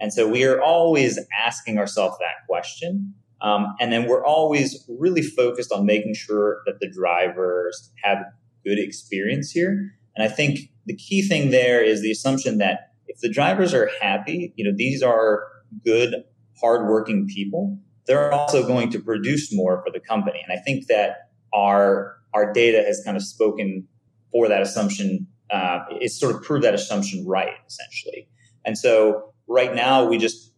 And 0.00 0.12
so 0.12 0.28
we 0.28 0.44
are 0.44 0.60
always 0.60 1.20
asking 1.40 1.78
ourselves 1.78 2.16
that 2.18 2.46
question. 2.48 3.14
Um, 3.40 3.74
and 3.80 3.92
then 3.92 4.08
we're 4.08 4.24
always 4.24 4.88
really 4.88 5.22
focused 5.22 5.72
on 5.72 5.84
making 5.84 6.14
sure 6.14 6.62
that 6.66 6.80
the 6.80 6.90
drivers 6.90 7.92
have 8.02 8.18
good 8.64 8.78
experience 8.78 9.50
here. 9.50 9.92
And 10.16 10.24
I 10.24 10.28
think 10.32 10.70
the 10.86 10.96
key 10.96 11.22
thing 11.22 11.50
there 11.50 11.82
is 11.82 12.02
the 12.02 12.10
assumption 12.10 12.58
that 12.58 12.92
if 13.06 13.20
the 13.20 13.28
drivers 13.28 13.74
are 13.74 13.90
happy, 14.00 14.52
you 14.56 14.64
know, 14.64 14.72
these 14.74 15.02
are 15.02 15.44
good, 15.84 16.24
hardworking 16.60 17.26
people, 17.26 17.78
they're 18.06 18.32
also 18.32 18.66
going 18.66 18.90
to 18.90 19.00
produce 19.00 19.54
more 19.54 19.82
for 19.84 19.92
the 19.92 20.00
company. 20.00 20.40
And 20.46 20.58
I 20.58 20.62
think 20.62 20.86
that 20.86 21.30
our 21.54 22.16
our 22.34 22.52
data 22.52 22.82
has 22.86 23.02
kind 23.04 23.16
of 23.16 23.22
spoken 23.22 23.86
for 24.30 24.48
that 24.48 24.62
assumption. 24.62 25.26
Uh, 25.50 25.80
it's 25.90 26.18
sort 26.18 26.34
of 26.34 26.42
proved 26.42 26.64
that 26.64 26.74
assumption 26.74 27.24
right, 27.26 27.54
essentially. 27.66 28.28
And 28.64 28.76
so 28.76 29.32
right 29.48 29.74
now 29.74 30.04
we 30.04 30.18
just 30.18 30.52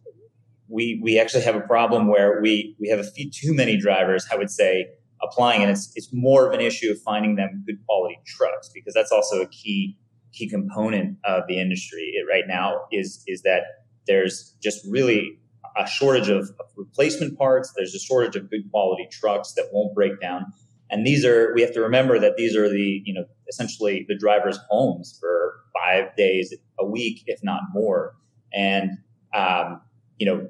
we 0.69 0.99
we 1.03 1.19
actually 1.19 1.43
have 1.43 1.55
a 1.55 1.61
problem 1.61 2.07
where 2.07 2.39
we 2.41 2.75
we 2.79 2.87
have 2.89 2.99
a 2.99 3.03
few 3.03 3.29
too 3.29 3.53
many 3.53 3.77
drivers, 3.77 4.27
I 4.31 4.35
would 4.37 4.49
say, 4.49 4.87
applying, 5.21 5.61
and 5.61 5.71
it's 5.71 5.91
it's 5.95 6.09
more 6.13 6.47
of 6.47 6.53
an 6.53 6.61
issue 6.61 6.91
of 6.91 7.01
finding 7.01 7.35
them 7.35 7.63
good 7.65 7.79
quality 7.85 8.19
trucks 8.25 8.69
because 8.73 8.93
that's 8.93 9.11
also 9.11 9.41
a 9.41 9.47
key 9.47 9.97
key 10.31 10.47
component 10.47 11.17
of 11.25 11.43
the 11.47 11.59
industry 11.59 12.13
right 12.29 12.45
now 12.47 12.81
is 12.91 13.23
is 13.27 13.41
that 13.41 13.63
there's 14.07 14.55
just 14.61 14.85
really 14.89 15.39
a 15.77 15.87
shortage 15.87 16.29
of, 16.29 16.49
of 16.59 16.65
replacement 16.75 17.37
parts. 17.37 17.73
There's 17.75 17.93
a 17.93 17.99
shortage 17.99 18.35
of 18.35 18.49
good 18.49 18.69
quality 18.71 19.07
trucks 19.11 19.53
that 19.53 19.69
won't 19.71 19.93
break 19.93 20.19
down 20.19 20.45
and 20.89 21.05
these 21.05 21.23
are, 21.23 21.53
we 21.53 21.61
have 21.61 21.73
to 21.73 21.81
remember 21.81 22.19
that 22.19 22.35
these 22.35 22.55
are 22.55 22.67
the, 22.67 23.01
you 23.05 23.13
know, 23.13 23.25
essentially 23.47 24.05
the 24.07 24.17
driver's 24.17 24.59
homes 24.69 25.17
for 25.19 25.55
five 25.73 26.15
days 26.15 26.53
a 26.79 26.85
week, 26.85 27.23
if 27.27 27.39
not 27.43 27.61
more. 27.73 28.15
And, 28.53 28.97
um, 29.33 29.81
you 30.17 30.25
know, 30.25 30.49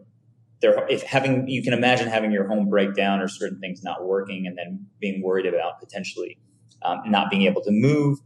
there, 0.62 0.86
if 0.90 1.04
having, 1.04 1.48
you 1.48 1.64
can 1.64 1.74
imagine 1.74 2.08
having 2.08 2.32
your 2.32 2.48
home 2.48 2.70
break 2.70 2.96
down 2.96 3.22
or 3.22 3.28
certain 3.28 3.60
things 3.60 3.84
not 3.84 4.06
working 4.06 4.46
and 4.46 4.58
then 4.58 4.86
being 5.00 5.22
worried 5.22 5.46
about 5.46 5.80
potentially 5.80 6.38
um, 6.82 7.02
not 7.06 7.30
being 7.30 7.44
able 7.44 7.62
to 7.62 7.72
move 7.72 8.20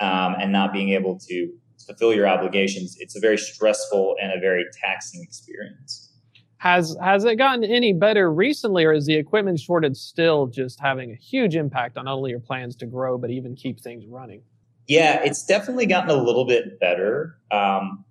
um, 0.00 0.36
and 0.40 0.52
not 0.52 0.72
being 0.72 0.90
able 0.90 1.18
to 1.28 1.52
fulfill 1.86 2.14
your 2.14 2.28
obligations. 2.28 2.96
It's 2.98 3.16
a 3.16 3.20
very 3.20 3.38
stressful 3.38 4.16
and 4.20 4.32
a 4.32 4.40
very 4.40 4.64
taxing 4.82 5.22
experience. 5.22 6.12
Has 6.58 6.96
has 7.00 7.24
it 7.24 7.36
gotten 7.36 7.62
any 7.62 7.92
better 7.92 8.32
recently, 8.32 8.84
or 8.84 8.92
is 8.92 9.06
the 9.06 9.14
equipment 9.14 9.60
shortage 9.60 9.96
still 9.96 10.48
just 10.48 10.80
having 10.80 11.12
a 11.12 11.14
huge 11.14 11.54
impact 11.54 11.96
on 11.96 12.06
not 12.06 12.14
only 12.14 12.30
your 12.30 12.40
plans 12.40 12.74
to 12.76 12.86
grow, 12.86 13.16
but 13.16 13.30
even 13.30 13.54
keep 13.54 13.80
things 13.80 14.04
running? 14.08 14.42
Yeah, 14.88 15.22
it's 15.22 15.44
definitely 15.44 15.86
gotten 15.86 16.10
a 16.10 16.20
little 16.20 16.46
bit 16.46 16.80
better, 16.80 17.36
um, 17.52 18.04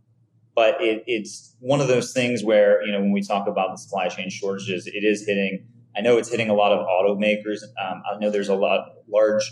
but 0.58 0.82
it, 0.82 1.04
it's 1.06 1.56
one 1.60 1.82
of 1.82 1.88
those 1.88 2.12
things 2.14 2.44
where 2.44 2.84
you 2.84 2.92
know 2.92 3.00
when 3.00 3.12
we 3.12 3.22
talk 3.22 3.48
about 3.48 3.70
the 3.72 3.78
supply 3.78 4.08
chain 4.08 4.28
shortages, 4.28 4.88
it 4.88 5.04
is 5.04 5.24
hitting. 5.24 5.64
I 5.96 6.02
know 6.02 6.18
it's 6.18 6.32
hitting 6.32 6.50
a 6.50 6.56
lot 6.56 6.72
of 6.72 6.86
automakers. 6.86 7.62
Um, 7.80 8.02
I 8.12 8.18
know 8.20 8.32
there's 8.32 8.50
a 8.50 8.56
lot 8.56 8.90
large 9.08 9.44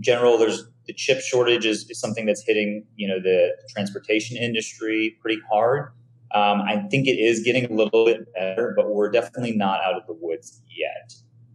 general. 0.00 0.38
There's 0.38 0.64
the 0.86 0.94
chip 0.94 1.20
shortage 1.20 1.66
is, 1.66 1.88
is 1.90 2.00
something 2.00 2.24
that's 2.24 2.42
hitting 2.42 2.86
you 2.96 3.06
know 3.06 3.20
the 3.20 3.50
transportation 3.68 4.38
industry 4.38 5.18
pretty 5.20 5.42
hard. 5.52 5.92
Um, 6.32 6.62
I 6.62 6.78
think 6.90 7.06
it 7.06 7.18
is 7.20 7.42
getting 7.42 7.66
a 7.66 7.74
little 7.74 8.06
bit 8.06 8.32
better, 8.32 8.72
but 8.74 8.94
we're 8.94 9.10
definitely 9.10 9.52
not 9.52 9.80
out 9.84 9.94
of 9.94 10.06
the 10.06 10.14
woods 10.18 10.62
yet. 10.74 11.12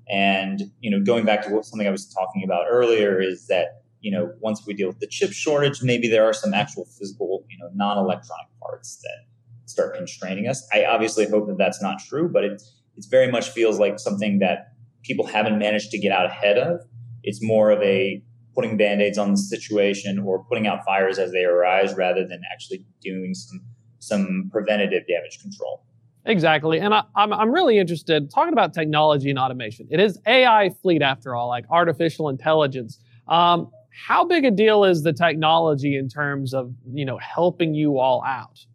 And 0.08 0.72
you 0.80 0.92
know, 0.92 1.04
going 1.04 1.26
back 1.26 1.44
to 1.48 1.50
what, 1.50 1.66
something 1.66 1.88
I 1.88 1.92
was 1.92 2.06
talking 2.14 2.44
about 2.44 2.68
earlier 2.70 3.20
is 3.20 3.48
that 3.48 3.79
you 4.02 4.12
know 4.12 4.32
once 4.40 4.66
we 4.66 4.74
deal 4.74 4.88
with 4.88 5.00
the 5.00 5.08
chip 5.08 5.32
shortage, 5.32 5.82
maybe 5.84 6.08
there 6.08 6.26
are 6.26 6.34
some 6.34 6.54
actual 6.54 6.86
physical, 6.86 7.46
you 7.50 7.58
know, 7.58 7.70
non-electronic 7.74 8.48
parts 8.62 9.02
that 9.04 9.26
start 9.66 9.96
constraining 9.96 10.48
us. 10.48 10.68
I 10.74 10.86
obviously 10.86 11.28
hope 11.30 11.48
that 11.48 11.58
that's 11.58 11.82
not 11.82 12.00
true, 12.00 12.30
but 12.32 12.44
it 12.44 12.62
it 12.96 13.06
very 13.10 13.32
much 13.32 13.50
feels 13.50 13.80
like 13.80 14.00
something 14.00 14.40
that 14.40 14.74
people 15.04 15.26
haven't 15.26 15.58
managed 15.58 15.92
to 15.92 15.98
get 15.98 16.12
out 16.12 16.26
ahead 16.26 16.58
of. 16.58 16.82
It's 17.24 17.42
more 17.42 17.72
of 17.72 17.82
a 17.82 18.22
putting 18.56 18.78
band-aids 18.78 19.18
on 19.18 19.32
the 19.32 19.38
situation 19.38 20.20
or 20.20 20.44
putting 20.44 20.68
out 20.68 20.84
fires 20.84 21.18
as 21.18 21.32
they 21.32 21.46
arise 21.46 21.94
rather 21.96 22.28
than 22.28 22.42
actually 22.52 22.86
doing 23.02 23.34
some 23.34 23.62
some 24.00 24.50
preventative 24.52 25.04
damage 25.08 25.40
control. 25.42 25.84
Exactly. 26.26 26.80
And 26.80 26.94
I, 26.94 27.00
am 27.00 27.06
I'm, 27.16 27.34
I'm 27.34 27.52
really 27.52 27.80
interested 27.80 28.30
talking 28.30 28.54
about 28.54 28.74
technology 28.74 29.30
and 29.30 29.40
automation. 29.40 29.88
It 29.90 30.00
is 30.00 30.20
AI 30.26 30.70
fleet 30.82 31.02
after 31.02 31.36
all, 31.36 31.48
like 31.48 31.66
artificial 31.70 32.30
intelligence. 32.30 33.00
Um, 33.28 33.72
how 33.92 34.26
big 34.26 34.46
a 34.46 34.52
deal 34.52 34.84
is 34.84 35.04
the 35.04 35.14
technology 35.14 35.98
in 35.98 36.10
terms 36.10 36.54
of, 36.54 36.74
you 36.94 37.06
know, 37.06 37.18
helping 37.18 37.74
you 37.74 38.00
all 38.00 38.24
out? 38.26 38.66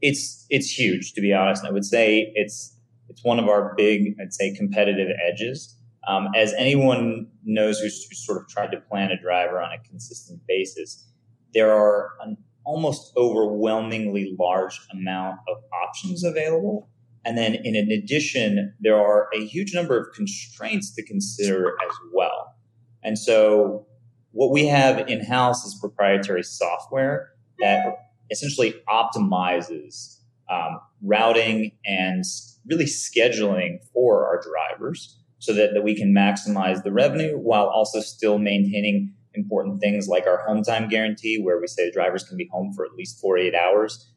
It's, 0.00 0.46
it's 0.50 0.70
huge, 0.70 1.12
to 1.14 1.20
be 1.20 1.32
honest. 1.32 1.64
I 1.64 1.70
would 1.70 1.84
say 1.84 2.32
it's, 2.34 2.76
it's 3.08 3.24
one 3.24 3.38
of 3.38 3.48
our 3.48 3.74
big, 3.76 4.14
I'd 4.20 4.32
say, 4.32 4.54
competitive 4.54 5.08
edges. 5.26 5.76
Um, 6.08 6.28
as 6.34 6.54
anyone 6.54 7.26
knows 7.44 7.78
who's, 7.80 8.06
who's 8.08 8.24
sort 8.24 8.40
of 8.40 8.48
tried 8.48 8.70
to 8.72 8.80
plan 8.80 9.10
a 9.10 9.20
driver 9.20 9.60
on 9.60 9.70
a 9.72 9.88
consistent 9.88 10.40
basis, 10.48 11.06
there 11.52 11.72
are 11.72 12.10
an 12.22 12.36
almost 12.64 13.12
overwhelmingly 13.16 14.34
large 14.38 14.80
amount 14.92 15.38
of 15.48 15.62
options 15.72 16.24
available. 16.24 16.88
And 17.24 17.36
then 17.36 17.56
in 17.64 17.76
addition, 17.76 18.74
there 18.80 18.96
are 18.96 19.28
a 19.34 19.44
huge 19.44 19.74
number 19.74 19.98
of 19.98 20.14
constraints 20.14 20.94
to 20.94 21.04
consider 21.04 21.76
as 21.86 21.94
well. 22.14 22.54
And 23.02 23.18
so 23.18 23.86
what 24.32 24.50
we 24.50 24.66
have 24.66 25.08
in 25.08 25.24
house 25.24 25.64
is 25.64 25.74
proprietary 25.80 26.42
software 26.42 27.30
that 27.58 28.10
essentially 28.30 28.74
optimizes 28.88 30.18
um, 30.48 30.80
routing 31.02 31.72
and 31.84 32.24
really 32.66 32.84
scheduling 32.84 33.78
for 33.92 34.26
our 34.26 34.40
drivers 34.40 35.18
so 35.38 35.54
that, 35.54 35.70
that 35.74 35.82
we 35.82 35.94
can 35.94 36.14
maximize 36.14 36.82
the 36.82 36.92
revenue 36.92 37.36
while 37.36 37.66
also 37.66 38.00
still 38.00 38.38
maintaining 38.38 39.12
important 39.34 39.80
things 39.80 40.08
like 40.08 40.26
our 40.26 40.44
home 40.46 40.62
time 40.62 40.88
guarantee, 40.88 41.40
where 41.40 41.60
we 41.60 41.66
say 41.66 41.90
drivers 41.90 42.24
can 42.24 42.36
be 42.36 42.48
home 42.50 42.72
for 42.74 42.84
at 42.84 42.92
least 42.92 43.20
48 43.20 43.54
hours 43.54 44.10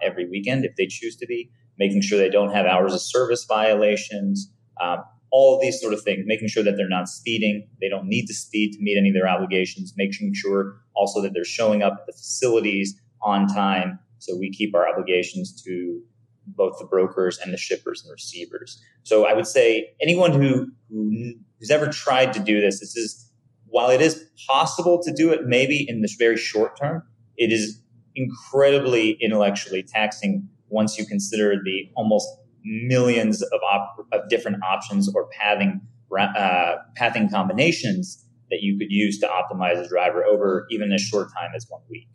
every 0.00 0.28
weekend 0.28 0.64
if 0.64 0.76
they 0.76 0.86
choose 0.86 1.16
to 1.16 1.26
be, 1.26 1.50
making 1.78 2.02
sure 2.02 2.18
they 2.18 2.28
don't 2.28 2.52
have 2.52 2.66
hours 2.66 2.94
of 2.94 3.00
service 3.00 3.44
violations, 3.44 4.52
um, 4.80 5.02
all 5.30 5.60
these 5.60 5.80
sort 5.80 5.92
of 5.92 6.02
things, 6.02 6.24
making 6.26 6.48
sure 6.48 6.62
that 6.62 6.76
they're 6.76 6.88
not 6.88 7.08
speeding. 7.08 7.68
They 7.80 7.88
don't 7.88 8.06
need 8.06 8.26
to 8.26 8.34
speed 8.34 8.72
to 8.72 8.78
meet 8.80 8.96
any 8.98 9.10
of 9.10 9.14
their 9.14 9.28
obligations, 9.28 9.92
making 9.96 10.32
sure 10.34 10.76
also 10.94 11.20
that 11.22 11.32
they're 11.34 11.44
showing 11.44 11.82
up 11.82 11.98
at 12.00 12.06
the 12.06 12.12
facilities 12.12 12.98
on 13.22 13.46
time. 13.46 13.98
So 14.18 14.36
we 14.36 14.50
keep 14.50 14.74
our 14.74 14.88
obligations 14.88 15.62
to 15.62 16.00
both 16.46 16.78
the 16.78 16.86
brokers 16.86 17.38
and 17.38 17.52
the 17.52 17.58
shippers 17.58 18.02
and 18.02 18.10
receivers. 18.10 18.82
So 19.02 19.26
I 19.26 19.34
would 19.34 19.46
say 19.46 19.90
anyone 20.00 20.32
who, 20.32 20.68
who 20.90 21.34
who's 21.58 21.70
ever 21.70 21.86
tried 21.88 22.32
to 22.32 22.40
do 22.40 22.60
this, 22.60 22.80
this 22.80 22.96
is 22.96 23.30
while 23.66 23.90
it 23.90 24.00
is 24.00 24.24
possible 24.48 25.02
to 25.02 25.12
do 25.12 25.30
it 25.30 25.46
maybe 25.46 25.84
in 25.88 26.00
this 26.00 26.14
very 26.14 26.36
short 26.36 26.78
term, 26.78 27.02
it 27.36 27.52
is 27.52 27.82
incredibly 28.14 29.12
intellectually 29.20 29.82
taxing 29.82 30.48
once 30.68 30.98
you 30.98 31.06
consider 31.06 31.56
the 31.62 31.90
almost 31.96 32.28
millions 32.64 33.42
of, 33.42 33.60
op- 33.70 34.06
of 34.12 34.28
different 34.28 34.62
options 34.62 35.12
or 35.14 35.28
pathing 35.38 35.80
uh, 36.18 36.76
pathing 36.96 37.28
combinations 37.30 38.24
that 38.50 38.62
you 38.62 38.78
could 38.78 38.90
use 38.90 39.18
to 39.18 39.26
optimize 39.26 39.84
a 39.84 39.88
driver 39.88 40.24
over 40.24 40.66
even 40.70 40.90
a 40.92 40.98
short 40.98 41.28
time 41.38 41.50
as 41.54 41.66
one 41.68 41.82
week. 41.90 42.08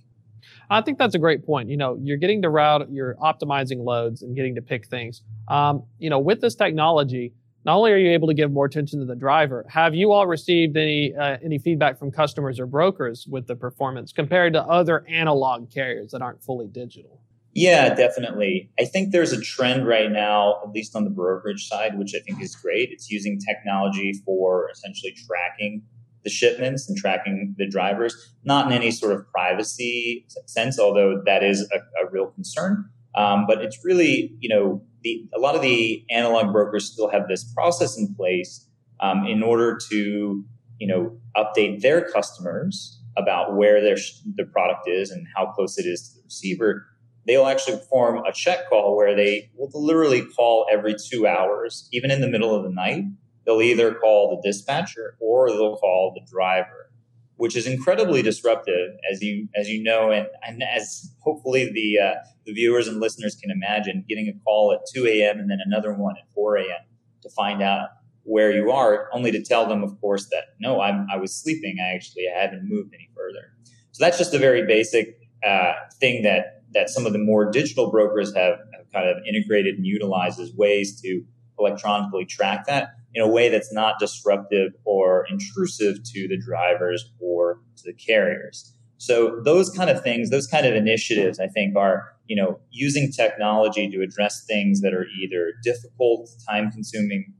I 0.69 0.81
think 0.81 0.97
that's 0.97 1.15
a 1.15 1.19
great 1.19 1.45
point. 1.45 1.69
You 1.69 1.77
know, 1.77 1.97
you're 2.01 2.17
getting 2.17 2.41
to 2.41 2.49
route, 2.49 2.91
you're 2.91 3.15
optimizing 3.15 3.83
loads 3.83 4.23
and 4.23 4.35
getting 4.35 4.55
to 4.55 4.61
pick 4.61 4.87
things. 4.87 5.21
Um, 5.47 5.83
you 5.99 6.09
know, 6.09 6.19
with 6.19 6.41
this 6.41 6.55
technology, 6.55 7.33
not 7.65 7.77
only 7.77 7.91
are 7.91 7.97
you 7.97 8.11
able 8.11 8.27
to 8.27 8.33
give 8.33 8.51
more 8.51 8.65
attention 8.65 8.99
to 8.99 9.05
the 9.05 9.15
driver, 9.15 9.65
have 9.69 9.93
you 9.93 10.11
all 10.11 10.27
received 10.27 10.75
any 10.75 11.13
uh, 11.15 11.37
any 11.43 11.59
feedback 11.59 11.97
from 11.97 12.11
customers 12.11 12.59
or 12.59 12.65
brokers 12.65 13.25
with 13.29 13.47
the 13.47 13.55
performance 13.55 14.11
compared 14.11 14.53
to 14.53 14.63
other 14.63 15.05
analog 15.07 15.71
carriers 15.71 16.11
that 16.11 16.21
aren't 16.21 16.43
fully 16.43 16.67
digital? 16.67 17.21
Yeah, 17.55 17.93
definitely. 17.93 18.71
I 18.79 18.85
think 18.85 19.11
there's 19.11 19.31
a 19.31 19.39
trend 19.39 19.87
right 19.87 20.11
now, 20.11 20.55
at 20.63 20.71
least 20.71 20.95
on 20.95 21.03
the 21.03 21.11
brokerage 21.11 21.67
side, 21.67 21.99
which 21.99 22.15
I 22.15 22.19
think 22.19 22.41
is 22.41 22.55
great. 22.55 22.89
It's 22.91 23.11
using 23.11 23.39
technology 23.39 24.13
for 24.25 24.69
essentially 24.71 25.13
tracking 25.27 25.83
the 26.23 26.29
shipments 26.31 26.89
and 26.89 26.97
tracking 26.97 27.53
the 27.57 27.67
drivers, 27.67 28.33
not 28.43 28.65
in 28.65 28.73
any 28.73 28.89
sort 28.89 29.13
of 29.13 29.29
privacy 29.29 30.25
sense, 30.47 30.79
although 30.79 31.21
that 31.25 31.43
is 31.43 31.69
a, 31.71 31.77
a 32.03 32.09
real 32.11 32.27
concern. 32.27 32.89
Um, 33.15 33.45
but 33.47 33.61
it's 33.61 33.79
really, 33.83 34.35
you 34.39 34.49
know, 34.49 34.81
the, 35.03 35.27
a 35.35 35.39
lot 35.39 35.53
of 35.55 35.61
the 35.61 36.03
analog 36.09 36.51
brokers 36.51 36.91
still 36.91 37.09
have 37.09 37.27
this 37.27 37.43
process 37.53 37.97
in 37.97 38.15
place 38.15 38.67
um, 38.99 39.27
in 39.27 39.43
order 39.43 39.77
to, 39.89 40.43
you 40.79 40.87
know, 40.87 41.17
update 41.37 41.81
their 41.81 42.09
customers 42.09 42.99
about 43.15 43.55
where 43.55 43.79
their, 43.79 43.97
the 44.35 44.45
product 44.45 44.87
is 44.87 45.11
and 45.11 45.27
how 45.35 45.45
close 45.51 45.77
it 45.77 45.85
is 45.85 46.09
to 46.09 46.15
the 46.15 46.23
receiver 46.23 46.87
they'll 47.27 47.45
actually 47.45 47.77
perform 47.77 48.23
a 48.25 48.33
check 48.33 48.69
call 48.69 48.95
where 48.95 49.15
they 49.15 49.49
will 49.55 49.69
literally 49.73 50.25
call 50.25 50.67
every 50.71 50.95
two 50.95 51.27
hours, 51.27 51.87
even 51.91 52.11
in 52.11 52.21
the 52.21 52.27
middle 52.27 52.53
of 52.53 52.63
the 52.63 52.69
night. 52.69 53.03
They'll 53.45 53.61
either 53.61 53.93
call 53.93 54.29
the 54.29 54.47
dispatcher 54.47 55.15
or 55.19 55.49
they'll 55.49 55.77
call 55.77 56.13
the 56.15 56.25
driver, 56.29 56.91
which 57.35 57.55
is 57.55 57.67
incredibly 57.67 58.21
disruptive, 58.21 58.91
as 59.11 59.21
you 59.21 59.49
as 59.55 59.69
you 59.69 59.83
know, 59.83 60.11
and, 60.11 60.27
and 60.47 60.63
as 60.63 61.13
hopefully 61.21 61.69
the 61.73 61.99
uh, 61.99 62.13
the 62.45 62.53
viewers 62.53 62.87
and 62.87 62.99
listeners 62.99 63.35
can 63.35 63.51
imagine, 63.51 64.05
getting 64.07 64.27
a 64.27 64.43
call 64.43 64.71
at 64.73 64.79
2 64.93 65.07
a.m. 65.07 65.39
and 65.39 65.49
then 65.49 65.59
another 65.65 65.93
one 65.93 66.15
at 66.17 66.31
4 66.33 66.57
a.m. 66.57 66.85
to 67.21 67.29
find 67.29 67.61
out 67.61 67.89
where 68.23 68.51
you 68.51 68.71
are, 68.71 69.09
only 69.13 69.31
to 69.31 69.43
tell 69.43 69.67
them, 69.67 69.83
of 69.83 69.99
course, 69.99 70.27
that 70.29 70.45
no, 70.59 70.81
I'm 70.81 71.07
I 71.11 71.17
was 71.17 71.35
sleeping. 71.35 71.77
I 71.81 71.95
actually 71.95 72.27
I 72.33 72.39
haven't 72.39 72.63
moved 72.63 72.93
any 72.93 73.09
further. 73.15 73.53
So 73.91 74.03
that's 74.03 74.17
just 74.17 74.33
a 74.33 74.39
very 74.39 74.65
basic 74.65 75.19
uh, 75.45 75.73
thing 75.99 76.23
that 76.23 76.62
that 76.73 76.89
some 76.89 77.05
of 77.05 77.13
the 77.13 77.19
more 77.19 77.51
digital 77.51 77.91
brokers 77.91 78.33
have, 78.35 78.59
have 78.75 78.91
kind 78.91 79.09
of 79.09 79.17
integrated 79.27 79.75
and 79.75 79.85
utilized 79.85 80.39
as 80.39 80.53
ways 80.53 80.99
to 81.01 81.23
electronically 81.59 82.25
track 82.25 82.65
that 82.65 82.89
in 83.13 83.21
a 83.21 83.27
way 83.27 83.49
that's 83.49 83.71
not 83.71 83.99
disruptive 83.99 84.73
or 84.85 85.25
intrusive 85.29 85.97
to 86.03 86.27
the 86.27 86.37
drivers 86.37 87.11
or 87.19 87.59
to 87.77 87.83
the 87.85 87.93
carriers. 87.93 88.75
So 88.97 89.41
those 89.43 89.69
kind 89.69 89.89
of 89.89 90.01
things, 90.01 90.29
those 90.29 90.47
kind 90.47 90.65
of 90.65 90.73
initiatives, 90.75 91.39
I 91.39 91.47
think 91.47 91.75
are, 91.75 92.15
you 92.27 92.35
know, 92.35 92.59
using 92.71 93.11
technology 93.11 93.89
to 93.89 94.01
address 94.01 94.45
things 94.45 94.81
that 94.81 94.93
are 94.93 95.05
either 95.21 95.53
difficult, 95.61 96.29
time 96.47 96.71
consuming, 96.71 97.33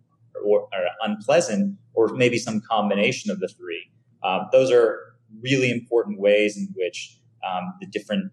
or, 0.46 0.62
or, 0.62 0.70
unpleasant, 1.02 1.78
or 1.94 2.10
maybe 2.10 2.38
some 2.38 2.62
combination 2.70 3.32
of 3.32 3.40
the 3.40 3.48
three. 3.48 3.90
Uh, 4.22 4.40
those 4.52 4.72
are 4.72 5.00
really 5.42 5.72
important 5.72 6.20
ways 6.20 6.58
in 6.58 6.68
which 6.76 7.18
um, 7.48 7.74
the 7.80 7.88
different 7.88 8.32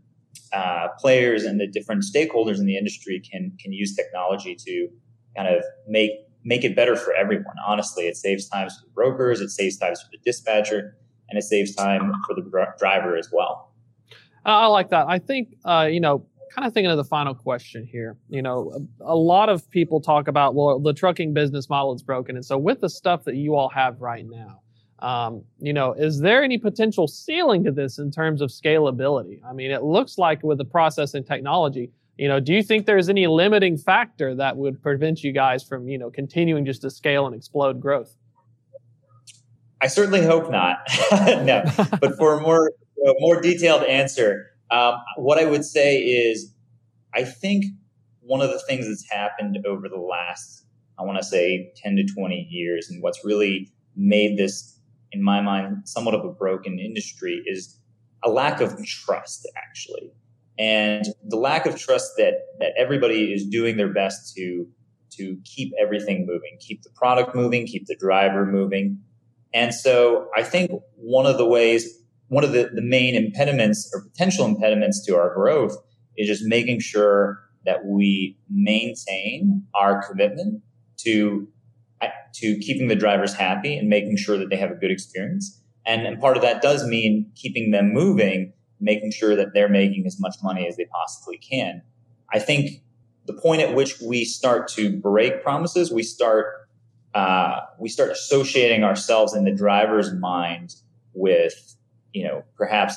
uh, 0.53 0.89
players 0.99 1.45
and 1.45 1.61
the 1.61 1.67
different 1.67 2.05
stakeholders 2.05 2.59
in 2.59 2.67
the 2.67 2.77
industry 2.77 3.21
can 3.21 3.53
can 3.61 3.73
use 3.73 3.95
technology 3.95 4.57
to 4.67 4.89
kind 5.37 5.49
of 5.49 5.63
make 5.87 6.11
make 6.45 6.65
it 6.65 6.75
better 6.75 6.97
for 6.97 7.15
everyone. 7.15 7.55
Honestly, 7.67 8.05
it 8.05 8.17
saves 8.17 8.49
times 8.49 8.77
for 8.77 8.87
the 8.87 8.93
brokers, 8.93 9.41
it 9.41 9.51
saves 9.51 9.77
times 9.77 10.01
for 10.01 10.09
the 10.11 10.19
dispatcher, 10.25 10.97
and 11.29 11.39
it 11.39 11.43
saves 11.43 11.75
time 11.75 12.13
for 12.27 12.35
the 12.35 12.43
driver 12.79 13.17
as 13.17 13.29
well. 13.33 13.73
I 14.45 14.67
like 14.67 14.91
that. 14.91 15.07
I 15.09 15.19
think 15.19 15.57
uh, 15.65 15.89
you 15.91 16.01
know, 16.01 16.27
kind 16.55 16.67
of 16.67 16.75
thinking 16.75 16.91
of 16.91 16.97
the 16.97 17.05
final 17.05 17.35
question 17.35 17.87
here. 17.87 18.17
You 18.29 18.43
know, 18.43 18.89
a, 19.01 19.13
a 19.13 19.17
lot 19.17 19.49
of 19.49 19.71
people 19.71 20.01
talk 20.01 20.29
about 20.29 20.55
well, 20.55 20.81
the 20.81 20.95
trucking 20.95 21.35
business 21.35 21.69
model 21.69 21.95
is 21.95 22.03
broken, 22.03 22.37
and 22.37 22.45
so 22.45 22.59
with 22.59 22.81
the 22.81 22.91
stuff 22.91 23.25
that 23.25 23.37
you 23.37 23.55
all 23.55 23.69
have 23.69 24.01
right 24.01 24.25
now 24.29 24.63
um, 25.03 25.43
you 25.59 25.73
know, 25.73 25.93
is 25.93 26.21
there 26.21 26.43
any 26.43 26.59
potential 26.59 27.09
ceiling 27.09 27.65
to 27.65 27.73
this 27.73 27.99
in 27.99 28.11
terms 28.11 28.41
of 28.41 28.51
scalability? 28.51 29.41
I 29.45 29.53
mean, 29.53 29.71
it 29.71 29.83
looks 29.83 30.19
like 30.19 30.43
with 30.43 30.59
the 30.59 30.65
process 30.65 31.15
and 31.15 31.27
technology, 31.27 31.91
you 32.19 32.29
know, 32.29 32.39
do 32.39 32.53
you 32.53 32.63
think 32.63 32.85
there's 32.85 33.09
any 33.09 33.27
limiting 33.27 33.79
factor 33.79 34.35
that 34.35 34.57
would 34.59 34.83
prevent 34.83 35.25
you 35.25 35.33
guys 35.33 35.65
from, 35.65 35.89
you 35.89 35.97
know, 35.97 36.11
continuing 36.11 36.67
just 36.67 36.83
to 36.83 36.91
scale 36.91 37.27
and 37.27 37.35
explode 37.35 37.81
growth? 37.81 38.15
I 39.81 39.87
certainly 39.87 40.23
hope 40.23 40.51
not. 40.51 40.81
no, 41.13 41.63
but 42.01 42.19
for 42.19 42.39
a 42.39 42.43
more 42.43 42.73
a 43.07 43.15
more 43.21 43.41
detailed 43.41 43.85
answer, 43.85 44.51
um, 44.71 44.97
what 45.17 45.39
I 45.39 45.47
would 45.47 45.65
say 45.65 45.97
is, 45.97 46.53
I 47.15 47.25
think 47.25 47.65
one 48.21 48.43
of 48.43 48.51
the 48.51 48.61
things 48.69 48.87
that's 48.87 49.11
happened 49.11 49.59
over 49.67 49.89
the 49.89 49.97
last, 49.97 50.67
I 50.99 51.05
want 51.05 51.17
to 51.17 51.25
say, 51.25 51.73
ten 51.75 51.97
to 51.97 52.05
twenty 52.05 52.47
years, 52.51 52.91
and 52.91 53.03
what's 53.03 53.25
really 53.25 53.73
made 53.97 54.37
this 54.37 54.79
in 55.13 55.23
my 55.23 55.41
mind, 55.41 55.89
somewhat 55.89 56.15
of 56.15 56.25
a 56.25 56.31
broken 56.31 56.79
industry 56.79 57.43
is 57.47 57.79
a 58.25 58.31
lack 58.31 58.61
of 58.61 58.85
trust, 58.85 59.49
actually. 59.57 60.11
And 60.59 61.07
the 61.27 61.37
lack 61.37 61.67
of 61.67 61.77
trust 61.77 62.13
that, 62.19 62.35
that 62.59 62.73
everybody 62.77 63.33
is 63.33 63.47
doing 63.47 63.77
their 63.77 63.93
best 63.93 64.35
to, 64.37 64.67
to 65.13 65.39
keep 65.45 65.73
everything 65.81 66.27
moving, 66.27 66.59
keep 66.61 66.83
the 66.83 66.91
product 66.91 67.35
moving, 67.35 67.67
keep 67.67 67.87
the 67.87 67.97
driver 67.97 68.45
moving. 68.45 68.99
And 69.55 69.75
so 69.75 70.29
I 70.37 70.43
think 70.43 70.71
one 70.97 71.27
of 71.27 71.39
the 71.39 71.47
ways, 71.47 72.03
one 72.29 72.45
of 72.45 72.53
the, 72.53 72.71
the 72.73 72.83
main 72.83 73.15
impediments 73.15 73.91
or 73.95 74.03
potential 74.03 74.45
impediments 74.45 75.05
to 75.07 75.17
our 75.17 75.35
growth 75.35 75.77
is 76.17 76.29
just 76.29 76.45
making 76.45 76.81
sure 76.81 77.41
that 77.65 77.85
we 77.85 78.37
maintain 78.49 79.65
our 79.75 80.07
commitment 80.07 80.63
to 80.99 81.49
to 82.35 82.59
keeping 82.59 82.89
the 82.89 82.97
drivers 82.97 83.35
happy 83.35 83.77
and 83.77 83.89
making 83.89 84.17
sure 84.17 84.39
that 84.39 84.51
they 84.51 84.57
have 84.57 84.71
a 84.71 84.75
good 84.75 84.91
experience. 84.91 85.61
And, 85.85 86.07
and 86.07 86.21
part 86.21 86.37
of 86.37 86.43
that 86.43 86.63
does 86.63 86.87
mean 86.87 87.31
keeping 87.35 87.71
them 87.71 87.93
moving, 87.93 88.53
making 88.81 89.13
sure 89.13 89.35
that 89.37 89.49
they're 89.55 89.69
making 89.69 90.07
as 90.07 90.21
much 90.21 90.37
money 90.43 90.67
as 90.69 90.77
they 90.77 90.87
possibly 90.87 91.39
can. 91.39 91.83
I 92.33 92.39
think 92.39 92.83
the 93.27 93.33
point 93.33 93.63
at 93.63 93.75
which 93.75 94.01
we 94.01 94.25
start 94.25 94.69
to 94.69 94.97
break 94.97 95.43
promises, 95.43 95.93
we 95.93 96.03
start 96.03 96.47
uh, 97.13 97.61
we 97.79 97.89
start 97.89 98.11
associating 98.11 98.85
ourselves 98.85 99.35
in 99.35 99.45
the 99.45 99.51
driver's 99.51 100.13
mind 100.15 100.77
with 101.13 101.75
you 102.13 102.25
know 102.25 102.45
perhaps 102.57 102.97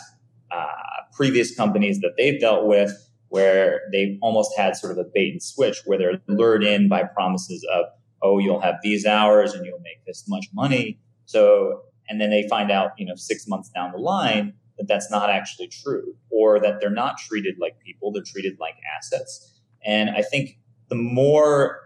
uh, 0.52 0.68
previous 1.14 1.56
companies 1.56 2.00
that 2.02 2.14
they've 2.18 2.40
dealt 2.40 2.68
with 2.68 3.10
where 3.30 3.82
they've 3.92 4.20
almost 4.22 4.56
had 4.56 4.76
sort 4.76 4.92
of 4.92 5.00
a 5.00 5.10
bait 5.12 5.32
and 5.32 5.42
switch 5.42 5.82
where 5.86 5.98
they're 5.98 6.22
lured 6.28 6.64
in 6.64 6.88
by 6.88 7.04
promises 7.04 7.66
of 7.74 7.86
oh, 8.24 8.40
you'll 8.40 8.62
have 8.62 8.76
these 8.82 9.06
hours 9.06 9.54
and 9.54 9.66
you'll 9.66 9.80
make 9.82 10.04
this 10.08 10.24
much 10.28 10.48
money. 10.54 11.00
So, 11.26 11.82
and 12.10 12.20
then 12.20 12.30
they 12.30 12.48
find 12.50 12.72
out, 12.72 12.92
you 12.98 13.06
know, 13.06 13.16
six 13.16 13.48
months 13.48 13.70
down 13.70 13.92
the 13.92 13.98
line 13.98 14.54
that 14.78 14.88
that's 14.88 15.12
not 15.12 15.30
actually 15.30 15.68
true 15.68 16.16
or 16.32 16.60
that 16.60 16.80
they're 16.80 16.90
not 16.90 17.18
treated 17.18 17.56
like 17.60 17.80
people, 17.80 18.12
they're 18.12 18.24
treated 18.24 18.58
like 18.60 18.76
assets. 18.98 19.60
And 19.86 20.10
I 20.10 20.22
think 20.22 20.58
the 20.90 20.96
more 20.96 21.80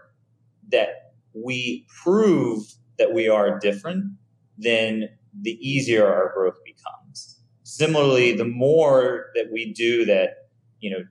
that 0.70 1.12
we 1.34 1.86
prove 2.02 2.64
that 2.98 3.12
we 3.12 3.28
are 3.28 3.58
different, 3.58 4.04
then 4.56 5.08
the 5.40 5.58
easier 5.60 6.06
our 6.06 6.32
growth 6.34 6.58
becomes. 6.64 7.40
Similarly, 7.62 8.34
the 8.34 8.44
more 8.44 9.26
that 9.34 9.50
we 9.52 9.72
do 9.72 10.04
that, 10.06 10.48
you 10.80 10.90
know, 10.90 11.04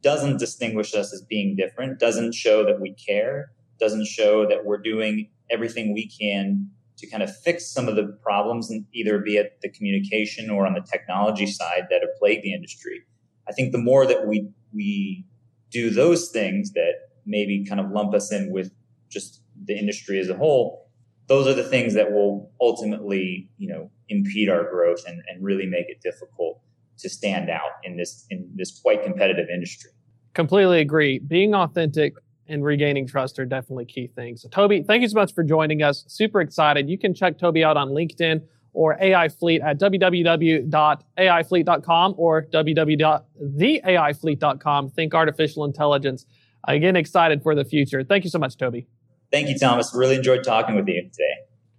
doesn't 0.00 0.38
distinguish 0.38 0.94
us 0.94 1.12
as 1.12 1.22
being 1.22 1.56
different, 1.56 1.98
doesn't 1.98 2.34
show 2.34 2.64
that 2.64 2.80
we 2.80 2.94
care, 2.94 3.50
doesn't 3.78 4.06
show 4.06 4.46
that 4.48 4.64
we're 4.64 4.78
doing 4.78 5.28
everything 5.50 5.94
we 5.94 6.08
can 6.08 6.70
to 6.98 7.06
kind 7.08 7.22
of 7.22 7.34
fix 7.44 7.70
some 7.70 7.88
of 7.88 7.96
the 7.96 8.18
problems, 8.22 8.70
and 8.70 8.86
either 8.94 9.18
be 9.18 9.36
it 9.36 9.58
the 9.62 9.68
communication 9.68 10.48
or 10.48 10.66
on 10.66 10.72
the 10.72 10.80
technology 10.80 11.46
side 11.46 11.82
that 11.90 12.00
have 12.00 12.10
plagued 12.18 12.42
the 12.42 12.54
industry. 12.54 13.02
I 13.48 13.52
think 13.52 13.72
the 13.72 13.78
more 13.78 14.06
that 14.06 14.26
we 14.26 14.48
we 14.72 15.26
do 15.70 15.90
those 15.90 16.30
things 16.30 16.72
that 16.72 16.92
maybe 17.26 17.64
kind 17.64 17.80
of 17.80 17.90
lump 17.90 18.14
us 18.14 18.32
in 18.32 18.50
with 18.50 18.72
just 19.10 19.42
the 19.64 19.76
industry 19.76 20.18
as 20.18 20.28
a 20.28 20.36
whole, 20.36 20.88
those 21.28 21.46
are 21.46 21.54
the 21.54 21.64
things 21.64 21.94
that 21.94 22.12
will 22.12 22.50
ultimately, 22.60 23.48
you 23.58 23.68
know, 23.68 23.90
impede 24.08 24.48
our 24.48 24.70
growth 24.70 25.02
and, 25.06 25.20
and 25.28 25.44
really 25.44 25.66
make 25.66 25.88
it 25.88 26.00
difficult 26.00 26.60
to 26.98 27.08
stand 27.08 27.50
out 27.50 27.72
in 27.84 27.96
this 27.96 28.26
in 28.30 28.48
this 28.54 28.80
quite 28.80 29.02
competitive 29.02 29.48
industry. 29.52 29.90
Completely 30.34 30.80
agree. 30.80 31.18
Being 31.18 31.54
authentic 31.54 32.14
and 32.48 32.64
regaining 32.64 33.06
trust 33.06 33.38
are 33.38 33.44
definitely 33.44 33.84
key 33.84 34.08
things. 34.08 34.40
So, 34.42 34.48
Toby, 34.48 34.82
thank 34.82 35.02
you 35.02 35.08
so 35.08 35.16
much 35.16 35.34
for 35.34 35.42
joining 35.42 35.82
us. 35.82 36.04
Super 36.08 36.40
excited. 36.40 36.88
You 36.88 36.96
can 36.98 37.12
check 37.14 37.38
Toby 37.38 37.62
out 37.64 37.76
on 37.76 37.90
LinkedIn 37.90 38.42
or 38.72 38.96
AI 39.00 39.28
Fleet 39.28 39.60
at 39.62 39.78
www.aifleet.com 39.78 42.14
or 42.18 42.42
www.theaifleet.com. 42.42 44.90
Think 44.90 45.14
artificial 45.14 45.64
intelligence. 45.64 46.26
Again, 46.68 46.96
excited 46.96 47.42
for 47.42 47.54
the 47.54 47.64
future. 47.64 48.04
Thank 48.04 48.24
you 48.24 48.30
so 48.30 48.38
much, 48.38 48.56
Toby. 48.56 48.86
Thank 49.32 49.48
you, 49.48 49.58
Thomas. 49.58 49.92
Really 49.94 50.16
enjoyed 50.16 50.44
talking 50.44 50.76
with 50.76 50.86
you 50.88 51.02
today. 51.02 51.34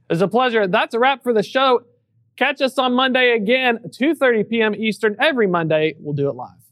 It 0.10 0.14
was 0.14 0.22
a 0.22 0.28
pleasure. 0.28 0.68
That's 0.68 0.94
a 0.94 1.00
wrap 1.00 1.24
for 1.24 1.34
the 1.34 1.44
show. 1.44 1.82
Catch 2.36 2.62
us 2.62 2.78
on 2.78 2.94
Monday 2.94 3.32
again, 3.32 3.80
2.30 3.88 4.50
p.m. 4.50 4.76
Eastern 4.76 5.16
every 5.20 5.48
Monday. 5.48 5.96
We'll 6.00 6.14
do 6.14 6.30
it 6.30 6.36
live. 6.36 6.67